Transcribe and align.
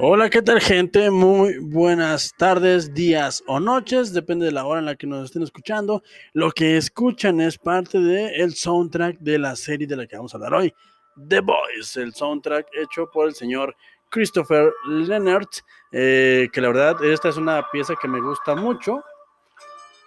Hola, 0.00 0.30
¿qué 0.30 0.42
tal 0.42 0.60
gente? 0.60 1.10
Muy 1.10 1.58
buenas 1.58 2.32
tardes, 2.38 2.94
días 2.94 3.42
o 3.48 3.58
noches, 3.58 4.12
depende 4.12 4.46
de 4.46 4.52
la 4.52 4.64
hora 4.64 4.78
en 4.78 4.86
la 4.86 4.94
que 4.94 5.08
nos 5.08 5.24
estén 5.24 5.42
escuchando. 5.42 6.04
Lo 6.34 6.52
que 6.52 6.76
escuchan 6.76 7.40
es 7.40 7.58
parte 7.58 7.98
del 7.98 8.54
soundtrack 8.54 9.18
de 9.18 9.40
la 9.40 9.56
serie 9.56 9.88
de 9.88 9.96
la 9.96 10.06
que 10.06 10.14
vamos 10.14 10.32
a 10.32 10.36
hablar 10.36 10.54
hoy, 10.54 10.72
The 11.26 11.40
Boys, 11.40 11.96
el 11.96 12.14
soundtrack 12.14 12.68
hecho 12.74 13.10
por 13.12 13.26
el 13.26 13.34
señor 13.34 13.74
Christopher 14.08 14.72
Leonard, 14.88 15.48
eh, 15.90 16.48
que 16.52 16.60
la 16.60 16.68
verdad 16.68 17.02
esta 17.02 17.30
es 17.30 17.36
una 17.36 17.68
pieza 17.72 17.94
que 18.00 18.06
me 18.06 18.20
gusta 18.20 18.54
mucho, 18.54 19.02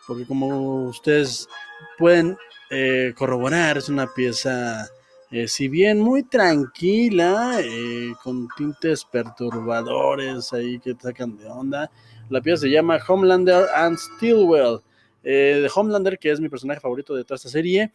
porque 0.08 0.26
como 0.26 0.86
ustedes 0.86 1.50
pueden 1.98 2.38
eh, 2.70 3.14
corroborar, 3.18 3.78
es 3.78 3.90
una 3.90 4.08
pieza 4.08 4.88
eh, 5.32 5.48
si 5.48 5.68
bien 5.70 6.00
muy 6.00 6.24
tranquila, 6.24 7.60
eh, 7.62 8.14
con 8.24 8.48
tintes 8.58 9.06
perturbadores 9.06 10.52
ahí 10.52 10.78
que 10.80 10.94
sacan 11.00 11.38
de 11.38 11.48
onda, 11.48 11.90
la 12.30 12.42
pieza 12.42 12.62
se 12.62 12.70
llama 12.70 13.00
Homelander 13.08 13.66
and 13.76 13.98
Stillwell. 13.98 14.80
Eh, 15.24 15.60
de 15.62 15.72
Homelander, 15.74 16.18
que 16.18 16.32
es 16.32 16.40
mi 16.40 16.50
personaje 16.50 16.80
favorito 16.80 17.16
de 17.16 17.24
toda 17.24 17.36
esta 17.36 17.50
serie, 17.50 17.92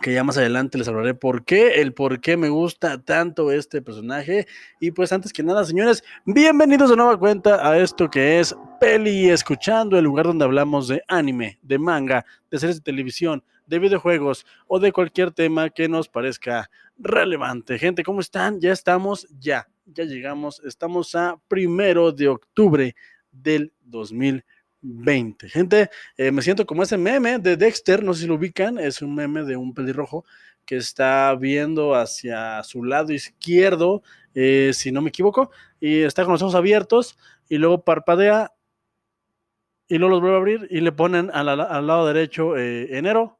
que 0.00 0.12
ya 0.12 0.24
más 0.24 0.36
adelante 0.36 0.76
les 0.76 0.88
hablaré 0.88 1.14
por 1.14 1.44
qué, 1.44 1.80
el 1.80 1.94
por 1.94 2.20
qué 2.20 2.36
me 2.36 2.48
gusta 2.48 3.00
tanto 3.02 3.52
este 3.52 3.80
personaje. 3.80 4.46
Y 4.80 4.90
pues 4.90 5.12
antes 5.12 5.32
que 5.32 5.42
nada, 5.42 5.64
señores, 5.64 6.02
bienvenidos 6.26 6.90
de 6.90 6.96
nueva 6.96 7.18
cuenta 7.18 7.68
a 7.68 7.78
esto 7.78 8.10
que 8.10 8.40
es 8.40 8.56
Peli 8.80 9.30
Escuchando, 9.30 9.96
el 9.96 10.04
lugar 10.04 10.26
donde 10.26 10.44
hablamos 10.44 10.88
de 10.88 11.02
anime, 11.08 11.58
de 11.62 11.78
manga, 11.78 12.24
de 12.50 12.58
series 12.58 12.78
de 12.78 12.82
televisión, 12.82 13.42
de 13.66 13.78
videojuegos 13.78 14.46
o 14.66 14.78
de 14.78 14.92
cualquier 14.92 15.30
tema 15.30 15.70
que 15.70 15.88
nos 15.88 16.08
parezca 16.08 16.70
relevante. 16.98 17.78
Gente, 17.78 18.02
¿cómo 18.02 18.20
están? 18.20 18.60
Ya 18.60 18.72
estamos, 18.72 19.26
ya, 19.38 19.68
ya 19.86 20.04
llegamos, 20.04 20.60
estamos 20.64 21.14
a 21.14 21.40
primero 21.48 22.12
de 22.12 22.28
octubre 22.28 22.94
del 23.30 23.72
2020. 23.82 25.48
Gente, 25.48 25.90
eh, 26.16 26.30
me 26.30 26.42
siento 26.42 26.66
como 26.66 26.82
ese 26.82 26.96
meme 26.96 27.38
de 27.38 27.56
Dexter, 27.56 28.02
no 28.02 28.14
sé 28.14 28.22
si 28.22 28.26
lo 28.26 28.34
ubican, 28.34 28.78
es 28.78 29.02
un 29.02 29.14
meme 29.14 29.42
de 29.44 29.56
un 29.56 29.74
pelirrojo 29.74 30.24
que 30.64 30.76
está 30.76 31.34
viendo 31.34 31.94
hacia 31.94 32.62
su 32.62 32.84
lado 32.84 33.12
izquierdo, 33.12 34.02
eh, 34.34 34.70
si 34.72 34.92
no 34.92 35.02
me 35.02 35.10
equivoco, 35.10 35.50
y 35.80 36.00
está 36.02 36.24
con 36.24 36.32
los 36.32 36.42
ojos 36.42 36.54
abiertos 36.54 37.18
y 37.48 37.58
luego 37.58 37.84
parpadea 37.84 38.52
y 39.86 39.98
luego 39.98 40.14
los 40.14 40.20
vuelve 40.20 40.36
a 40.36 40.38
abrir 40.38 40.66
y 40.70 40.80
le 40.80 40.92
ponen 40.92 41.30
al, 41.32 41.46
lado 41.46 42.06
derecho 42.06 42.56
eh, 42.56 42.96
enero 42.96 43.38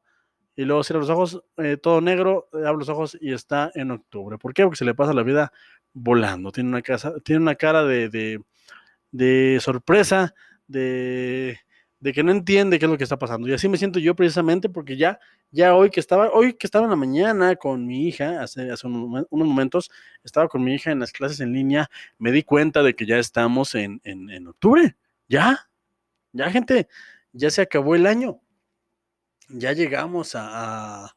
y 0.57 0.65
luego 0.65 0.85
cierra 0.85 1.01
los 1.01 1.11
ojos, 1.11 1.43
eh, 1.57 1.77
todo 1.77 2.01
negro, 2.01 2.49
eh, 2.53 2.67
abre 2.67 2.79
los 2.79 2.89
ojos 2.89 3.17
y 3.21 3.33
está 3.33 3.73
en 3.75 3.91
octubre. 3.91 4.39
¿Por 4.39 4.55
qué? 4.55 4.63
Porque 4.63 4.77
se 4.79 4.85
le 4.85 4.95
pasa 4.95 5.13
la 5.13 5.23
vida 5.23 5.53
volando. 5.93 6.53
Tiene 6.53 6.69
una, 6.69 6.83
casa, 6.83 7.15
tiene 7.25 7.43
una 7.43 7.57
cara 7.57 7.85
de, 7.85 8.09
de, 8.09 8.41
de 9.11 9.59
sorpresa, 9.61 10.35
de, 10.69 11.59
de, 11.99 12.13
que 12.13 12.23
no 12.23 12.31
entiende 12.31 12.79
qué 12.79 12.85
es 12.85 12.91
lo 12.91 12.99
que 12.99 13.05
está 13.05 13.19
pasando. 13.19 13.49
Y 13.49 13.53
así 13.53 13.69
me 13.69 13.79
siento 13.79 13.99
yo 13.99 14.15
precisamente 14.15 14.69
porque 14.69 14.97
ya, 14.97 15.19
ya 15.51 15.75
hoy 15.75 15.91
que 15.91 16.01
estaba, 16.01 16.31
hoy 16.31 16.55
que 16.55 16.67
estaba 16.67 16.85
en 16.85 16.91
la 16.91 16.97
mañana 16.97 17.57
con 17.57 17.87
mi 17.87 18.07
hija, 18.07 18.43
hace, 18.43 18.71
hace 18.71 18.87
unos 18.87 19.27
momentos, 19.31 19.91
estaba 20.23 20.49
con 20.49 20.63
mi 20.63 20.75
hija 20.75 20.93
en 20.93 21.01
las 21.01 21.13
clases 21.13 21.41
en 21.41 21.53
línea, 21.53 21.91
me 22.19 22.31
di 22.31 22.45
cuenta 22.45 22.83
de 22.83 22.95
que 22.95 23.07
ya 23.07 23.19
estamos 23.19 23.75
en, 23.75 24.01
en, 24.05 24.31
en 24.31 24.47
octubre. 24.47 24.97
Ya, 25.29 25.69
ya 26.33 26.51
gente, 26.51 26.89
ya 27.33 27.51
se 27.51 27.63
acabó 27.63 27.97
el 27.97 28.07
año 28.07 28.41
ya 29.49 29.73
llegamos 29.73 30.33
a, 30.35 31.15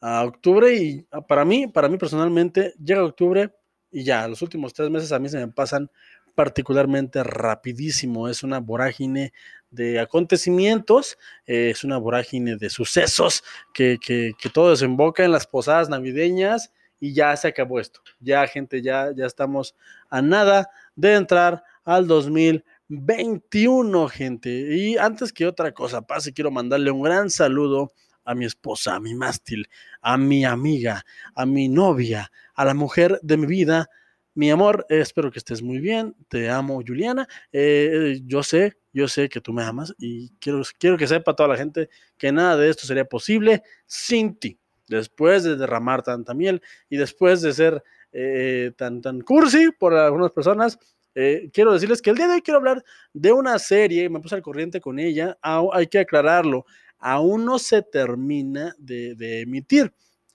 octubre 0.00 0.74
y 0.74 1.06
ah, 1.12 1.20
para 1.20 1.44
mí, 1.44 1.68
para 1.68 1.88
mí 1.88 1.96
personalmente, 1.96 2.74
llega 2.82 3.04
octubre 3.04 3.54
y 3.90 4.02
ya, 4.02 4.26
los 4.26 4.42
últimos 4.42 4.74
tres 4.74 4.90
meses 4.90 5.12
a 5.12 5.18
mí 5.20 5.28
se 5.28 5.38
me 5.38 5.46
pasan 5.52 5.90
particularmente 6.34 7.22
rapidísimo. 7.22 8.28
Es 8.28 8.42
una 8.42 8.58
vorágine 8.58 9.32
de 9.70 10.00
acontecimientos, 10.00 11.18
eh, 11.46 11.70
es 11.70 11.84
una 11.84 11.98
vorágine 11.98 12.56
de 12.56 12.70
sucesos 12.70 13.44
que, 13.72 13.98
que, 14.04 14.32
que, 14.40 14.50
todo 14.50 14.70
desemboca 14.70 15.24
en 15.24 15.30
las 15.30 15.46
posadas 15.46 15.88
navideñas 15.88 16.72
y 16.98 17.14
ya 17.14 17.36
se 17.36 17.48
acabó 17.48 17.78
esto. 17.78 18.00
Ya, 18.18 18.46
gente, 18.46 18.82
ya, 18.82 19.12
ya 19.14 19.26
estamos 19.26 19.76
a 20.08 20.20
nada 20.22 20.70
de 20.96 21.14
entrar 21.14 21.62
al 21.84 22.06
2020 22.06 22.71
21, 23.00 24.08
gente. 24.08 24.50
Y 24.50 24.98
antes 24.98 25.32
que 25.32 25.46
otra 25.46 25.72
cosa 25.72 26.02
pase, 26.02 26.32
quiero 26.34 26.50
mandarle 26.50 26.90
un 26.90 27.02
gran 27.02 27.30
saludo 27.30 27.92
a 28.24 28.34
mi 28.34 28.44
esposa, 28.44 28.96
a 28.96 29.00
mi 29.00 29.14
mástil, 29.14 29.66
a 30.02 30.18
mi 30.18 30.44
amiga, 30.44 31.02
a 31.34 31.46
mi 31.46 31.68
novia, 31.68 32.30
a 32.54 32.64
la 32.66 32.74
mujer 32.74 33.18
de 33.22 33.36
mi 33.38 33.46
vida. 33.46 33.88
Mi 34.34 34.50
amor, 34.50 34.84
espero 34.90 35.30
que 35.30 35.38
estés 35.38 35.62
muy 35.62 35.78
bien. 35.78 36.14
Te 36.28 36.50
amo, 36.50 36.82
Juliana. 36.86 37.26
Eh, 37.50 38.20
yo 38.26 38.42
sé, 38.42 38.76
yo 38.92 39.08
sé 39.08 39.30
que 39.30 39.40
tú 39.40 39.54
me 39.54 39.62
amas 39.62 39.94
y 39.98 40.28
quiero, 40.38 40.62
quiero 40.78 40.98
que 40.98 41.06
sepa 41.06 41.34
toda 41.34 41.48
la 41.48 41.56
gente 41.56 41.88
que 42.18 42.30
nada 42.30 42.58
de 42.58 42.68
esto 42.68 42.86
sería 42.86 43.06
posible 43.06 43.62
sin 43.86 44.36
ti. 44.36 44.58
Después 44.86 45.44
de 45.44 45.56
derramar 45.56 46.02
tanta 46.02 46.34
miel 46.34 46.60
y 46.90 46.98
después 46.98 47.40
de 47.40 47.54
ser 47.54 47.82
eh, 48.12 48.72
tan, 48.76 49.00
tan 49.00 49.22
cursi 49.22 49.70
por 49.78 49.94
algunas 49.94 50.30
personas, 50.32 50.78
eh, 51.14 51.50
quiero 51.52 51.72
decirles 51.72 52.00
que 52.00 52.10
el 52.10 52.16
día 52.16 52.26
de 52.26 52.34
hoy 52.34 52.42
quiero 52.42 52.58
hablar 52.58 52.84
de 53.12 53.32
una 53.32 53.58
serie, 53.58 54.08
me 54.08 54.20
puse 54.20 54.34
al 54.34 54.42
corriente 54.42 54.80
con 54.80 54.98
ella, 54.98 55.38
hay 55.42 55.86
que 55.86 55.98
aclararlo, 55.98 56.64
aún 56.98 57.44
no 57.44 57.58
se 57.58 57.82
termina 57.82 58.74
de, 58.78 59.40
emitir. 59.42 59.92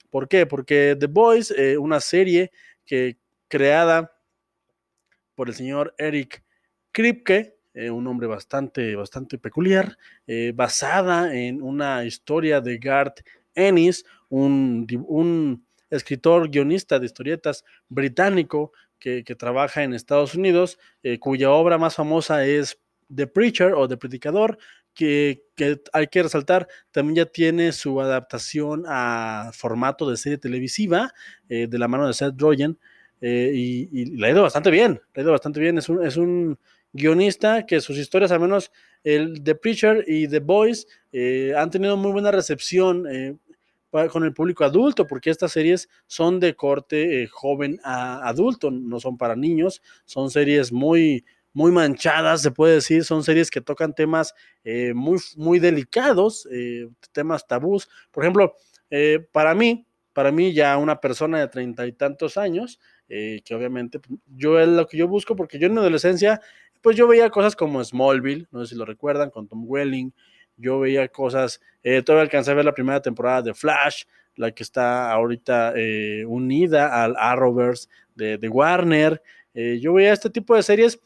¿Por 0.10 0.28
qué? 0.28 0.46
Porque 0.46 0.96
The 1.00 1.08
Boys, 1.08 1.52
eh, 1.52 1.78
una 1.78 2.00
serie 2.00 2.52
que 2.86 3.18
creada 3.48 4.14
por 5.36 5.50
el 5.50 5.56
señor 5.56 5.94
Eric 5.98 6.44
Kripke, 6.92 7.58
eh, 7.74 7.90
un 7.90 8.08
hombre 8.08 8.28
bastante, 8.28 8.96
bastante 8.96 9.38
peculiar, 9.38 9.98
basada 10.56 11.36
en 11.36 11.62
una 11.62 12.06
historia 12.06 12.60
de 12.60 12.78
Garth 12.78 13.20
Ennis, 13.54 14.04
un 14.30 14.86
escritor, 15.90 16.50
guionista 16.50 17.00
de 17.00 17.06
historietas 17.06 17.64
británico 17.88 18.72
que, 19.00 19.24
trabaja 19.38 19.84
en 19.84 19.94
Estados 19.94 20.35
Unidos, 20.35 20.80
eh, 21.03 21.19
cuya 21.19 21.52
obra 21.52 21.78
más 21.78 21.96
famosa 21.96 22.46
es 22.46 22.80
The 23.13 23.28
Preacher 23.28 23.74
o 23.74 23.88
The 23.88 23.97
Predicador, 23.97 24.58
que, 24.94 25.44
que, 25.56 25.81
hay 25.94 26.08
que 26.08 26.24
resaltar, 26.24 26.68
también 26.91 27.16
ya 27.16 27.25
tiene 27.25 27.72
su 27.72 28.02
adaptación 28.02 28.84
a 28.88 29.52
formato 29.53 30.09
de 30.09 30.18
serie 30.18 30.38
televisiva 30.38 31.13
eh, 31.50 31.68
de 31.68 31.80
la 31.80 31.88
mano 31.88 32.07
de 32.07 32.13
Seth 32.13 32.40
Rogen 32.40 32.80
eh, 33.22 33.52
y, 33.53 33.90
y, 33.91 34.06
le 34.18 34.28
ha 34.28 34.31
ido 34.31 34.41
bastante 34.41 34.72
bien, 34.72 35.00
ha 35.16 35.22
ido 35.22 35.31
bastante 35.31 35.59
bien, 35.59 35.78
es 35.78 35.88
un, 35.90 36.03
es 36.06 36.18
un 36.18 36.57
guionista 36.94 37.66
que 37.66 37.80
sus 37.80 37.98
historias, 37.98 38.31
al 38.31 38.39
menos 38.39 38.72
el 39.04 39.44
The 39.44 39.56
Preacher 39.56 40.04
y 40.07 40.27
The 40.27 40.39
Boys, 40.39 40.88
han 41.56 41.69
tenido 41.69 41.98
muy 41.98 42.12
buena 42.12 42.31
recepción 42.31 43.06
con 43.89 44.24
el 44.24 44.34
público 44.34 44.63
adulto, 44.63 45.07
porque 45.07 45.30
estas 45.30 45.51
series 45.51 45.89
son 46.07 46.39
de 46.39 46.56
corte 46.56 47.24
eh, 47.24 47.28
joven 47.28 47.80
a 47.84 48.28
adulto, 48.28 48.69
no 48.72 49.00
son 49.00 49.18
para 49.18 49.36
niños, 49.36 49.81
son 50.06 50.30
series 50.30 50.72
muy, 50.72 51.24
muy 51.57 51.72
manchadas, 51.72 52.44
se 52.44 52.51
puede 52.51 52.75
decir, 52.75 53.04
son 53.04 53.24
series 53.24 53.50
que 53.50 53.62
tocan 53.62 53.95
temas 53.95 54.36
eh, 54.63 54.94
muy, 54.94 55.18
muy 55.38 55.57
delicados, 55.57 56.48
eh, 56.51 56.88
temas 57.13 57.48
tabús. 57.48 57.89
Por 58.12 58.24
ejemplo, 58.24 58.54
eh, 58.92 59.28
para 59.31 59.56
mí, 59.56 59.88
para 60.13 60.31
mí 60.31 60.54
ya 60.54 60.78
una 60.78 61.01
persona 61.01 61.39
de 61.39 61.48
treinta 61.48 61.88
y 61.88 61.94
tantos 61.94 62.38
años, 62.38 62.80
que 63.07 63.56
obviamente 63.56 64.00
yo 64.28 64.60
es 64.60 64.68
lo 64.68 64.86
que 64.86 64.98
yo 64.98 65.07
busco, 65.07 65.36
porque 65.36 65.57
yo 65.57 65.66
en 65.66 65.74
mi 65.74 65.80
adolescencia, 65.80 66.42
pues 66.84 66.95
yo 66.95 67.07
veía 67.07 67.31
cosas 67.31 67.56
como 67.56 67.84
Smallville, 67.84 68.48
no 68.51 68.63
sé 68.63 68.74
si 68.74 68.75
lo 68.75 68.86
recuerdan, 68.86 69.31
con 69.31 69.48
Tom 69.48 69.63
Welling, 69.66 70.13
yo 70.57 70.80
veía 70.80 71.07
cosas, 71.07 71.62
eh, 71.83 72.01
todavía 72.01 72.24
alcancé 72.24 72.51
a 72.51 72.56
ver 72.56 72.65
la 72.65 72.74
primera 72.74 73.01
temporada 73.01 73.42
de 73.42 73.54
Flash, 73.54 74.04
la 74.36 74.51
que 74.51 74.63
está 74.63 75.12
ahorita 75.12 75.74
eh, 75.75 76.24
unida 76.25 77.04
al 77.04 77.15
Arrowverse 77.18 77.88
de, 78.15 78.50
Warner. 78.50 79.21
Eh, 79.54 79.80
yo 79.81 79.94
veía 79.94 80.13
este 80.13 80.30
tipo 80.30 80.56
de 80.56 80.63
series 80.63 81.00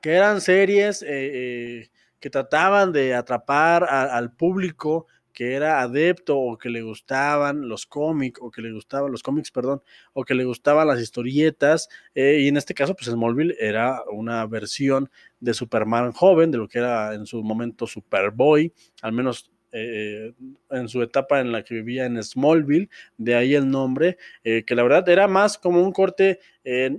que 0.00 0.12
eran 0.12 0.40
series 0.40 1.04
eh, 1.06 1.90
que 2.18 2.30
trataban 2.30 2.92
de 2.92 3.14
atrapar 3.14 3.84
al 3.84 4.32
público 4.32 5.06
que 5.40 5.54
era 5.54 5.80
adepto 5.80 6.38
o 6.38 6.58
que 6.58 6.68
le 6.68 6.82
gustaban 6.82 7.66
los 7.66 7.86
cómics 7.86 8.38
o 8.42 8.50
que 8.50 8.60
le 8.60 8.72
gustaban 8.72 9.10
los 9.10 9.22
cómics, 9.22 9.50
perdón, 9.50 9.82
o 10.12 10.22
que 10.22 10.34
le 10.34 10.44
gustaban 10.44 10.86
las 10.86 11.00
historietas, 11.00 11.88
eh, 12.14 12.40
y 12.42 12.48
en 12.48 12.58
este 12.58 12.74
caso, 12.74 12.94
pues 12.94 13.08
Smallville 13.08 13.56
era 13.58 14.02
una 14.12 14.44
versión 14.44 15.08
de 15.40 15.54
Superman 15.54 16.12
joven, 16.12 16.50
de 16.50 16.58
lo 16.58 16.68
que 16.68 16.80
era 16.80 17.14
en 17.14 17.24
su 17.24 17.42
momento 17.42 17.86
Superboy, 17.86 18.70
al 19.00 19.12
menos 19.12 19.50
eh, 19.72 20.34
en 20.68 20.88
su 20.90 21.00
etapa 21.00 21.40
en 21.40 21.52
la 21.52 21.64
que 21.64 21.76
vivía 21.76 22.04
en 22.04 22.22
Smallville, 22.22 22.90
de 23.16 23.34
ahí 23.34 23.54
el 23.54 23.70
nombre, 23.70 24.18
eh, 24.44 24.64
que 24.66 24.74
la 24.74 24.82
verdad 24.82 25.08
era 25.08 25.26
más 25.26 25.56
como 25.56 25.82
un 25.82 25.92
corte 25.92 26.38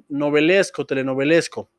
novelesco, 0.09 0.83
telenovelesco, 0.87 1.69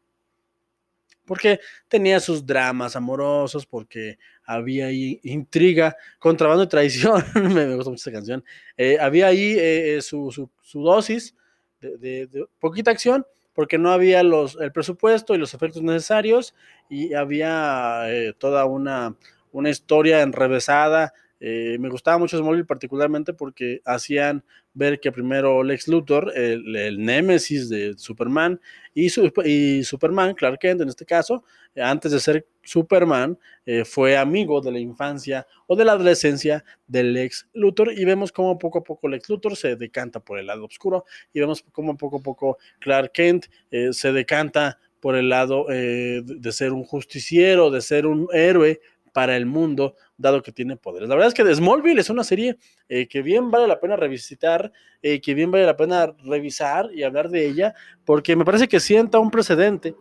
porque 1.25 1.61
tenía 1.88 2.20
sus 2.20 2.47
dramas 2.47 2.97
amorosos, 2.97 3.67
porque 3.67 4.19
había 4.52 4.87
ahí 4.87 5.20
intriga, 5.22 5.96
contrabando 6.19 6.64
y 6.64 6.69
traición, 6.69 7.25
me, 7.34 7.75
gusta 7.75 7.90
mucho 7.90 8.00
esta 8.00 8.12
canción, 8.12 8.44
eh, 8.76 8.99
había 9.00 9.28
ahí 9.28 9.56
eh, 9.58 9.99
su, 10.02 10.31
su, 10.31 10.50
su, 10.62 10.82
dosis 10.82 11.34
de, 11.81 11.96
de, 11.99 12.26
de, 12.26 12.46
poquita 12.58 12.90
acción, 12.90 13.26
porque 13.54 13.78
no 13.78 13.90
había 13.90 14.22
los, 14.22 14.56
el 14.60 14.72
presupuesto 14.72 15.34
y 15.34 15.38
los 15.38 15.54
efectos 15.54 15.82
necesarios 15.82 16.54
y 16.88 17.14
había 17.14 18.04
eh, 18.06 18.32
toda 18.37 18.64
una, 18.64 19.16
una 19.52 19.70
historia 19.70 20.22
enrevesada. 20.22 21.12
Eh, 21.44 21.76
me 21.80 21.88
gustaba 21.88 22.18
mucho 22.18 22.38
Smallville 22.38 22.64
particularmente 22.64 23.34
porque 23.34 23.80
hacían 23.84 24.44
ver 24.74 25.00
que 25.00 25.10
primero 25.10 25.64
Lex 25.64 25.88
Luthor, 25.88 26.32
el, 26.36 27.04
némesis 27.04 27.68
de 27.68 27.94
Superman, 27.98 28.60
y, 28.94 29.06
y, 29.44 29.82
Superman, 29.82 30.34
Clark 30.34 30.60
Kent 30.60 30.82
en 30.82 30.88
este 30.88 31.04
caso, 31.04 31.42
antes 31.74 32.12
de 32.12 32.20
ser 32.20 32.46
Superman, 32.62 33.36
eh, 33.66 33.84
fue 33.84 34.16
amigo 34.16 34.60
de 34.60 34.70
la 34.70 34.78
infancia 34.78 35.44
o 35.66 35.74
de 35.74 35.84
la 35.84 35.92
adolescencia 35.92 36.64
del 36.86 37.12
Lex 37.12 37.48
Luthor 37.54 37.92
y 37.92 38.04
vemos 38.04 38.30
cómo 38.30 38.56
poco 38.56 38.78
a 38.78 38.84
poco 38.84 39.08
Lex 39.08 39.28
Luthor 39.28 39.56
se 39.56 39.74
decanta 39.74 40.20
por 40.20 40.38
el 40.38 40.46
lado 40.46 40.64
oscuro 40.64 41.04
y 41.32 41.40
vemos 41.40 41.64
cómo 41.72 41.96
poco 41.96 42.18
a 42.18 42.22
poco 42.22 42.58
Clark 42.78 43.10
Kent 43.10 43.46
eh, 43.72 43.92
se 43.92 44.12
decanta 44.12 44.78
por 45.02 45.16
el 45.16 45.28
lado 45.28 45.66
eh, 45.68 46.22
de 46.24 46.52
ser 46.52 46.72
un 46.72 46.84
justiciero, 46.84 47.72
de 47.72 47.80
ser 47.80 48.06
un 48.06 48.28
héroe 48.32 48.80
para 49.12 49.37
el 49.37 49.47
mundo, 49.47 49.97
dado 50.17 50.43
que 50.43 50.53
tiene 50.53 50.76
poderes. 50.76 51.09
La 51.09 51.14
verdad 51.14 51.29
es 51.29 51.35
que 51.35 51.44
The 51.44 51.55
Smallville 51.55 52.00
es 52.00 52.11
una 52.11 52.25
serie 52.25 52.56
eh, 52.88 53.06
que 53.06 53.23
bien 53.23 53.50
vale 53.50 53.67
la 53.67 53.79
pena 53.79 53.97
revisitar, 53.97 54.73
eh, 55.03 55.20
que 55.20 55.35
bien 55.35 55.50
vale 55.50 55.67
la 55.67 55.76
pena 55.76 56.14
revisar 56.25 56.91
y 56.93 57.03
hablar 57.03 57.29
de 57.29 57.47
ella, 57.47 57.75
porque 58.05 58.35
me 58.37 58.44
parece 58.44 58.69
que 58.69 58.81
sienta 58.81 59.19
un 59.19 59.31
precedente. 59.31 59.94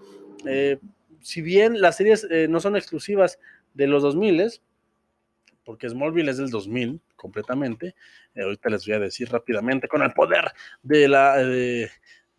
Eh, 0.45 0.79
si 1.21 1.41
bien 1.41 1.79
las 1.81 1.97
series 1.97 2.27
no 2.49 2.59
son 2.59 2.75
exclusivas 2.75 3.37
de 3.73 3.85
los 3.85 4.01
2000, 4.01 4.59
porque 5.63 5.87
Smallville 5.87 6.31
es 6.31 6.37
del 6.37 6.49
2000 6.49 6.99
completamente, 7.15 7.93
ahorita 8.35 8.69
les 8.69 8.87
voy 8.87 8.95
a 8.95 8.99
decir 8.99 9.29
rápidamente, 9.29 9.87
con 9.87 10.01
el 10.01 10.13
poder 10.13 10.45
de 10.81 11.07
la, 11.07 11.37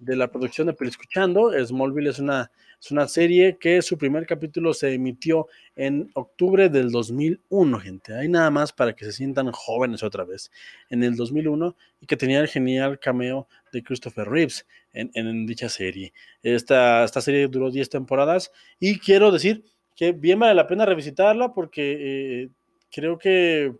la 0.04 0.30
producción 0.30 0.66
de 0.66 0.76
Escuchando, 0.80 1.52
Smallville 1.64 2.10
es 2.10 2.18
una 2.18 2.50
es 2.82 2.90
una 2.90 3.06
serie 3.06 3.58
que 3.58 3.80
su 3.80 3.96
primer 3.96 4.26
capítulo 4.26 4.74
se 4.74 4.92
emitió 4.92 5.46
en 5.76 6.10
octubre 6.14 6.68
del 6.68 6.90
2001, 6.90 7.78
gente. 7.78 8.12
Hay 8.12 8.28
nada 8.28 8.50
más 8.50 8.72
para 8.72 8.92
que 8.92 9.04
se 9.04 9.12
sientan 9.12 9.52
jóvenes 9.52 10.02
otra 10.02 10.24
vez. 10.24 10.50
En 10.90 11.04
el 11.04 11.14
2001 11.14 11.76
y 12.00 12.06
que 12.06 12.16
tenía 12.16 12.40
el 12.40 12.48
genial 12.48 12.98
cameo 12.98 13.46
de 13.72 13.84
Christopher 13.84 14.28
Reeves 14.28 14.66
en, 14.92 15.46
dicha 15.46 15.68
serie. 15.68 16.12
Esta, 16.42 17.04
esta 17.04 17.20
serie 17.20 17.46
duró 17.46 17.70
10 17.70 17.88
temporadas 17.88 18.50
y 18.80 18.98
quiero 18.98 19.30
decir 19.30 19.64
que 19.94 20.10
bien 20.10 20.40
vale 20.40 20.54
la 20.54 20.66
pena 20.66 20.84
revisitarla 20.84 21.54
porque 21.54 21.98
eh, 22.00 22.48
creo 22.90 23.16
que 23.16 23.76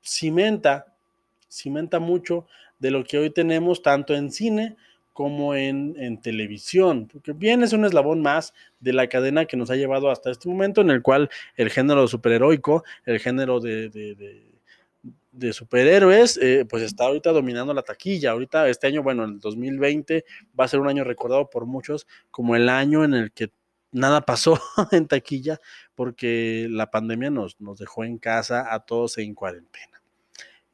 cimenta, 0.00 0.94
cimenta 1.48 1.98
mucho 1.98 2.46
de 2.78 2.92
lo 2.92 3.02
que 3.02 3.18
hoy 3.18 3.30
tenemos 3.30 3.82
tanto 3.82 4.14
en 4.14 4.30
cine 4.30 4.76
como 5.18 5.56
en, 5.56 6.20
televisión, 6.22 7.08
porque 7.08 7.32
bien 7.32 7.64
es 7.64 7.72
un 7.72 7.84
eslabón 7.84 8.22
más 8.22 8.54
de 8.78 8.92
la 8.92 9.08
cadena 9.08 9.46
que 9.46 9.56
nos 9.56 9.68
ha 9.68 9.74
llevado 9.74 10.12
hasta 10.12 10.30
este 10.30 10.48
momento, 10.48 10.80
en 10.80 10.90
el 10.90 11.02
cual 11.02 11.28
el 11.56 11.70
género 11.70 12.06
superheroico, 12.06 12.84
el 13.04 13.18
género 13.18 13.58
de, 13.58 13.90
de, 15.32 15.52
superhéroes, 15.52 16.38
eh, 16.40 16.64
pues 16.70 16.84
está 16.84 17.06
ahorita 17.06 17.32
dominando 17.32 17.74
la 17.74 17.82
taquilla. 17.82 18.30
Ahorita, 18.30 18.68
este 18.68 18.86
año, 18.86 19.02
bueno, 19.02 19.24
el 19.24 19.40
2020 19.40 20.24
va 20.58 20.66
a 20.66 20.68
ser 20.68 20.78
un 20.78 20.88
año 20.88 21.02
recordado 21.02 21.50
por 21.50 21.66
muchos 21.66 22.06
como 22.30 22.54
el 22.54 22.68
año 22.68 23.02
en 23.02 23.14
el 23.14 23.32
que 23.32 23.50
nada 23.90 24.20
pasó 24.20 24.60
en 24.92 25.08
taquilla, 25.08 25.58
porque 25.96 26.68
la 26.70 26.92
pandemia 26.92 27.30
nos, 27.30 27.60
nos 27.60 27.76
dejó 27.80 28.04
en 28.04 28.18
casa 28.18 28.72
a 28.72 28.86
todos 28.86 29.18
en 29.18 29.34
cuarentena 29.34 29.98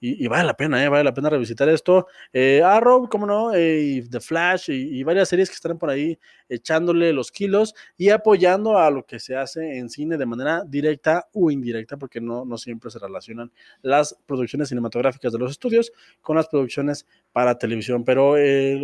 y, 0.06 0.27
vale 0.29 0.45
la 0.45 0.55
pena, 0.55 0.85
¿eh? 0.85 0.89
vale 0.91 1.03
la 1.03 1.15
pena 1.15 1.31
revisitar 1.31 1.67
esto. 1.71 2.09
Eh, 2.31 2.62
Arrow, 2.62 3.09
como 3.09 3.25
no, 3.25 3.55
eh, 3.55 4.05
The 4.11 4.21
Flash 4.21 4.69
y, 4.69 5.03
varias 5.03 5.31
series 5.31 5.49
que 5.49 5.55
están 5.55 5.79
por 5.79 5.89
ahí 5.89 6.19
echándole 6.47 7.11
los 7.15 7.33
kilos 7.33 7.75
y 7.97 8.11
apoyando 8.11 8.77
a 8.77 8.91
lo 8.91 9.06
que 9.06 9.19
se 9.19 9.35
hace 9.35 9.79
en 9.79 9.89
cine 9.89 10.19
de 10.19 10.27
manera 10.27 10.62
directa 10.67 11.27
o 11.33 11.51
indirecta, 11.51 11.97
porque 11.97 12.21
no, 12.21 12.45
no 12.45 12.59
siempre 12.59 12.91
se 12.91 12.99
relacionan 12.99 13.51
las 13.81 14.15
producciones 14.27 14.69
cinematográficas 14.69 15.33
de 15.33 15.39
los 15.39 15.51
estudios 15.53 15.91
con 16.21 16.37
las 16.37 16.49
producciones 16.49 17.06
para 17.33 17.56
televisión. 17.56 18.05
Pero 18.05 18.35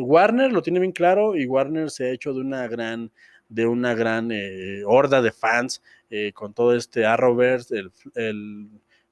Warner 0.02 0.50
lo 0.50 0.62
tiene 0.62 0.80
bien 0.80 0.92
claro 0.92 1.36
y 1.36 1.44
Warner 1.44 1.90
se 1.90 2.06
ha 2.06 2.10
hecho 2.10 2.32
de 2.32 2.40
una 2.40 2.66
gran 2.66 3.12
de 3.50 3.66
una 3.66 3.94
gran 3.94 4.30
horda 4.86 5.20
de 5.20 5.32
fans 5.32 5.82
con 6.34 6.54
todo 6.54 6.74
este 6.74 7.04
Arrowverse, 7.04 7.76
el, 7.76 7.92
el 8.14 8.70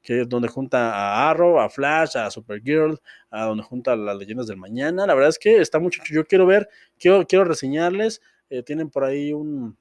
que 0.09 0.23
es 0.23 0.29
donde 0.31 0.49
junta 0.49 0.91
a 0.95 1.29
Arrow, 1.29 1.61
a 1.61 1.69
Flash, 1.69 2.17
a 2.17 2.31
Supergirl, 2.31 2.99
a 3.31 3.45
donde 3.45 3.63
junta 3.63 3.95
las 3.95 4.17
leyendas 4.17 4.47
del 4.47 4.57
mañana. 4.57 5.07
La 5.07 5.13
verdad 5.13 5.29
es 5.29 5.39
que 5.39 5.59
está 5.59 5.79
mucho. 5.79 6.01
Yo 6.11 6.25
quiero 6.25 6.47
ver, 6.47 6.67
quiero, 6.99 7.27
quiero 7.27 7.45
reseñarles. 7.45 8.23
Eh, 8.49 8.63
tienen 8.63 8.89
por 8.89 9.05
ahí 9.05 9.35
un, 9.35 9.77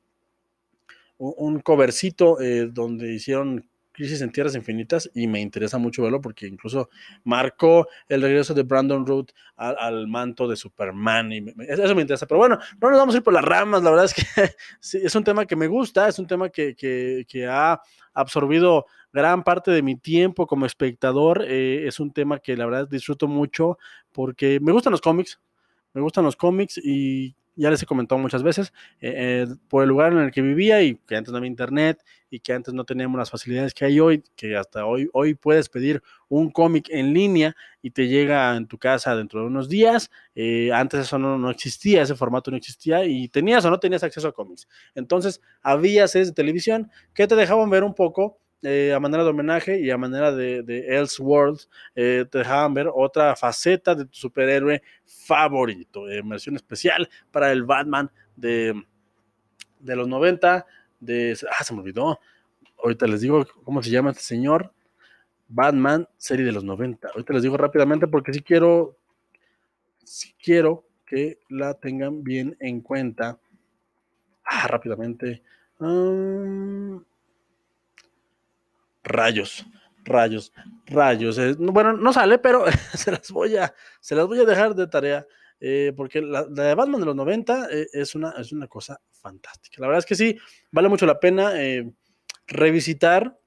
un, 1.18 1.62
covercito 1.62 2.42
eh, 2.42 2.68
donde 2.70 3.14
hicieron 3.14 3.70
Crisis 3.94 4.22
en 4.22 4.34
Tierras 4.34 4.56
Infinitas 4.56 5.10
y 5.14 5.28
me 5.28 5.40
interesa 5.40 5.78
mucho 5.78 6.04
verlo 6.04 6.20
porque 6.20 6.46
incluso 6.46 6.90
marcó 7.24 7.88
el 8.10 8.22
regreso 8.22 8.54
de 8.54 8.64
Brandon 8.64 9.08
Root 9.08 9.32
al, 9.56 10.08
manto 10.08 10.46
de 10.46 10.58
Superman 10.58 11.32
eso 11.32 11.96
me 11.96 12.02
interesa. 12.02 12.28
Pero 12.28 12.40
bueno, 12.40 12.60
no 12.82 12.90
nos 12.90 13.00
vamos 13.00 13.16
a 13.16 13.20
ir 13.20 13.24
por 13.24 13.34
las 13.34 13.46
ramas, 13.46 13.82
la 13.82 13.92
verdad 13.92 14.06
es 14.06 14.14
que 14.14 14.24
es 15.06 15.16
un 15.16 15.24
tema 15.24 15.46
que 15.46 15.56
me 15.56 15.68
gusta, 15.68 16.10
es 16.10 16.20
un 16.20 16.28
tema 16.28 16.50
que, 16.50 16.76
que 16.76 17.48
ha 17.48 17.82
absorbido 18.14 18.88
gran 19.18 19.44
parte 19.44 19.72
de 19.72 19.82
mi 19.82 19.96
tiempo 19.96 20.46
como 20.46 20.68
espectador. 20.68 21.44
Eh, 21.48 21.88
es 21.88 22.00
un 22.00 22.12
tema 22.14 22.38
que 22.38 22.56
la 22.56 22.66
verdad 22.68 22.88
disfruto 22.88 23.28
mucho 23.28 23.80
porque 24.12 24.60
me 24.62 24.72
gustan 24.72 24.92
los 24.92 25.02
cómics, 25.02 25.40
me 25.94 26.02
gustan 26.02 26.24
los 26.24 26.36
cómics 26.36 26.78
y 26.78 27.36
ya 27.56 27.72
les 27.72 27.82
he 27.82 27.88
comentado 27.88 28.22
muchas 28.22 28.44
veces, 28.44 28.72
eh, 29.02 29.48
eh, 29.50 29.56
por 29.68 29.82
el 29.82 29.90
lugar 29.90 30.14
en 30.14 30.20
el 30.20 30.32
que 30.32 30.44
vivía 30.44 30.84
y 30.84 30.98
que 31.08 31.16
antes 31.16 31.32
no 31.32 31.40
había 31.40 31.48
internet 31.48 32.04
y 32.30 32.40
que 32.42 32.54
antes 32.54 32.76
no 32.76 32.84
teníamos 32.84 33.18
las 33.18 33.32
facilidades 33.32 33.74
que 33.74 33.86
hay 33.86 34.00
hoy, 34.00 34.24
que 34.36 34.56
hasta 34.56 34.86
hoy, 34.86 35.10
hoy 35.14 35.34
puedes 35.34 35.68
pedir 35.68 36.04
un 36.30 36.52
cómic 36.52 36.88
en 36.92 37.12
línea 37.16 37.56
y 37.82 37.90
te 37.90 38.08
llega 38.08 38.56
en 38.56 38.68
tu 38.68 38.78
casa 38.78 39.16
dentro 39.16 39.40
de 39.42 39.48
unos 39.48 39.68
días. 39.68 40.12
antes 40.72 41.00
eso 41.00 41.18
no, 41.18 41.40
no, 41.40 41.50
existía, 41.50 42.04
ese 42.04 42.14
formato 42.14 42.52
no 42.52 42.58
existía 42.58 43.04
y 43.06 43.28
tenías 43.30 43.66
o 43.66 43.72
no 43.72 43.80
tenías 43.80 44.04
acceso 44.04 44.28
a 44.28 44.34
cómics. 44.34 44.68
Entonces 44.94 45.42
había 45.64 46.08
series 46.08 46.28
de 46.28 46.36
televisión 46.36 46.92
que 47.16 47.26
te 47.26 47.36
dejaban 47.36 47.72
ver 47.72 47.84
un 47.84 47.96
poco 47.96 48.38
eh, 48.64 48.92
a 48.94 49.00
manera 49.00 49.24
de 49.24 49.30
homenaje 49.30 49.80
y 49.80 49.92
a 49.92 49.98
manera 49.98 50.32
de, 50.32 50.64
de 50.64 50.98
Elseworld, 50.98 51.60
eh, 51.96 52.26
te 52.30 52.40
dejaban 52.40 52.74
ver 52.74 52.90
otra 52.94 53.36
faceta 53.36 53.94
de 53.94 54.06
tu 54.06 54.16
superhéroe 54.16 54.82
favorito, 55.06 56.10
en 56.10 56.28
versión 56.28 56.56
especial 56.56 57.08
para 57.32 57.52
el 57.52 57.64
Batman 57.64 58.10
de, 58.36 58.74
de 59.80 59.96
los 59.96 60.08
90, 60.08 60.66
de, 61.00 61.38
ah, 61.52 61.64
se 61.64 61.74
me 61.74 61.82
olvidó, 61.82 62.20
ahorita 62.84 63.06
les 63.08 63.22
digo 63.22 63.46
cómo 63.64 63.84
se 63.84 63.92
llama 63.92 64.12
este 64.12 64.24
señor, 64.24 64.74
Batman, 65.50 66.08
serie 66.18 66.46
de 66.46 66.52
los 66.52 66.64
90, 66.64 67.10
ahorita 67.10 67.34
les 67.34 67.44
digo 67.44 67.58
rápidamente 67.58 68.08
porque 68.08 68.34
si 68.34 68.42
quiero, 68.42 68.98
si 70.04 70.34
quiero 70.34 70.84
que 71.06 71.40
la 71.48 71.76
tengan 71.76 72.24
bien 72.24 72.58
en 72.60 72.82
cuenta, 72.82 73.40
ah, 74.44 74.68
rápidamente, 74.68 75.44
um, 75.80 77.04
Rayos, 79.08 79.66
rayos, 80.04 80.52
rayos. 80.86 81.38
Eh, 81.38 81.56
bueno, 81.58 81.94
no 81.94 82.12
sale, 82.12 82.40
pero 82.40 82.66
se 82.94 83.12
las 83.12 83.32
voy 83.32 83.56
a, 83.56 83.74
se 84.02 84.16
las 84.16 84.28
voy 84.28 84.40
a 84.40 84.46
dejar 84.46 84.76
de 84.76 84.88
tarea. 84.88 85.26
Eh, 85.60 85.92
porque 85.96 86.22
la, 86.22 86.44
de 86.44 86.76
Batman 86.76 87.00
de 87.00 87.08
los 87.08 87.16
90 87.16 87.70
eh, 87.72 87.88
es, 87.94 88.14
una, 88.14 88.32
es 88.38 88.52
una 88.52 88.68
cosa 88.68 89.00
fantástica. 89.12 89.82
La 89.82 89.88
verdad 89.88 90.00
es 90.00 90.06
que 90.06 90.16
sí, 90.16 90.38
vale 90.72 90.90
mucho 90.90 91.06
la 91.06 91.20
pena 91.20 91.54
revisitar, 92.46 93.40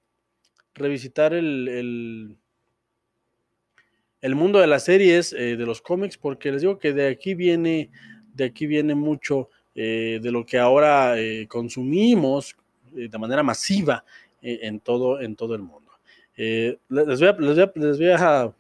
revisitar 0.75 1.35
el, 1.35 2.37
el, 4.21 4.35
mundo 4.35 4.59
de 4.59 4.67
las 4.67 4.85
series, 4.85 5.31
de 5.31 5.57
los 5.57 5.81
cómics, 5.83 6.19
porque 6.19 6.51
les 6.51 6.63
digo 6.63 6.79
que 6.79 6.93
de 6.93 7.07
aquí 7.07 7.35
viene, 7.35 7.91
de 8.35 8.45
aquí 8.47 8.67
viene 8.67 8.97
mucho 8.97 9.49
de 9.75 10.21
lo 10.25 10.45
que 10.45 10.59
ahora 10.59 11.15
consumimos 11.49 12.57
de 12.91 13.19
manera 13.19 13.45
masiva 13.45 14.05
en, 14.43 14.81
todo, 14.81 15.21
en 15.21 15.37
todo 15.37 15.55
el 15.55 15.63
mundo. 15.63 15.91
Eh, 16.37 16.79
les, 16.89 17.21
voy 17.21 17.29
a, 17.29 17.33
les, 17.75 17.99
voy 17.99 18.11
a, 18.11 18.55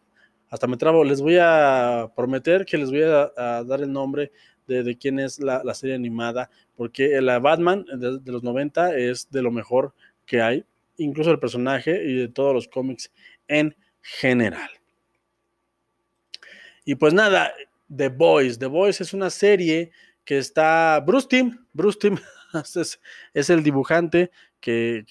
hasta 0.48 0.66
me 0.66 0.76
trabo, 0.76 1.04
les 1.04 1.20
voy 1.20 1.38
a 1.40 2.10
prometer 2.14 2.64
que 2.64 2.78
les 2.78 2.90
voy 2.90 3.02
a, 3.02 3.62
dar 3.64 3.80
el 3.80 3.92
nombre 3.92 4.32
de, 4.66 4.96
quién 4.96 5.18
es 5.18 5.40
la, 5.40 5.62
la, 5.64 5.74
serie 5.74 5.96
animada, 5.96 6.48
porque 6.76 7.20
la 7.20 7.38
Batman 7.38 7.84
de, 7.84 8.20
los 8.30 8.42
90 8.42 8.96
es 8.96 9.30
de 9.30 9.42
lo 9.42 9.50
mejor 9.50 9.94
que 10.26 10.40
hay, 10.40 10.64
incluso 10.96 11.30
el 11.30 11.40
personaje 11.40 12.04
y 12.04 12.14
de 12.14 12.28
todos 12.28 12.54
los 12.54 12.68
cómics 12.68 13.10
en 13.48 13.74
general. 14.00 14.70
Y 16.84 16.94
pues 16.94 17.14
nada, 17.14 17.52
The 17.94 18.08
Boys. 18.08 18.58
The 18.58 18.66
Boys 18.66 19.00
es 19.00 19.12
una 19.12 19.30
serie 19.30 19.90
que 20.24 20.38
está 20.38 21.02
Bruce 21.04 21.26
Timm, 21.28 21.66
Bruce 21.72 21.98
Timm 21.98 22.16
es, 23.34 23.50
el 23.50 23.62
dibujante 23.62 24.30
que, 24.60 25.04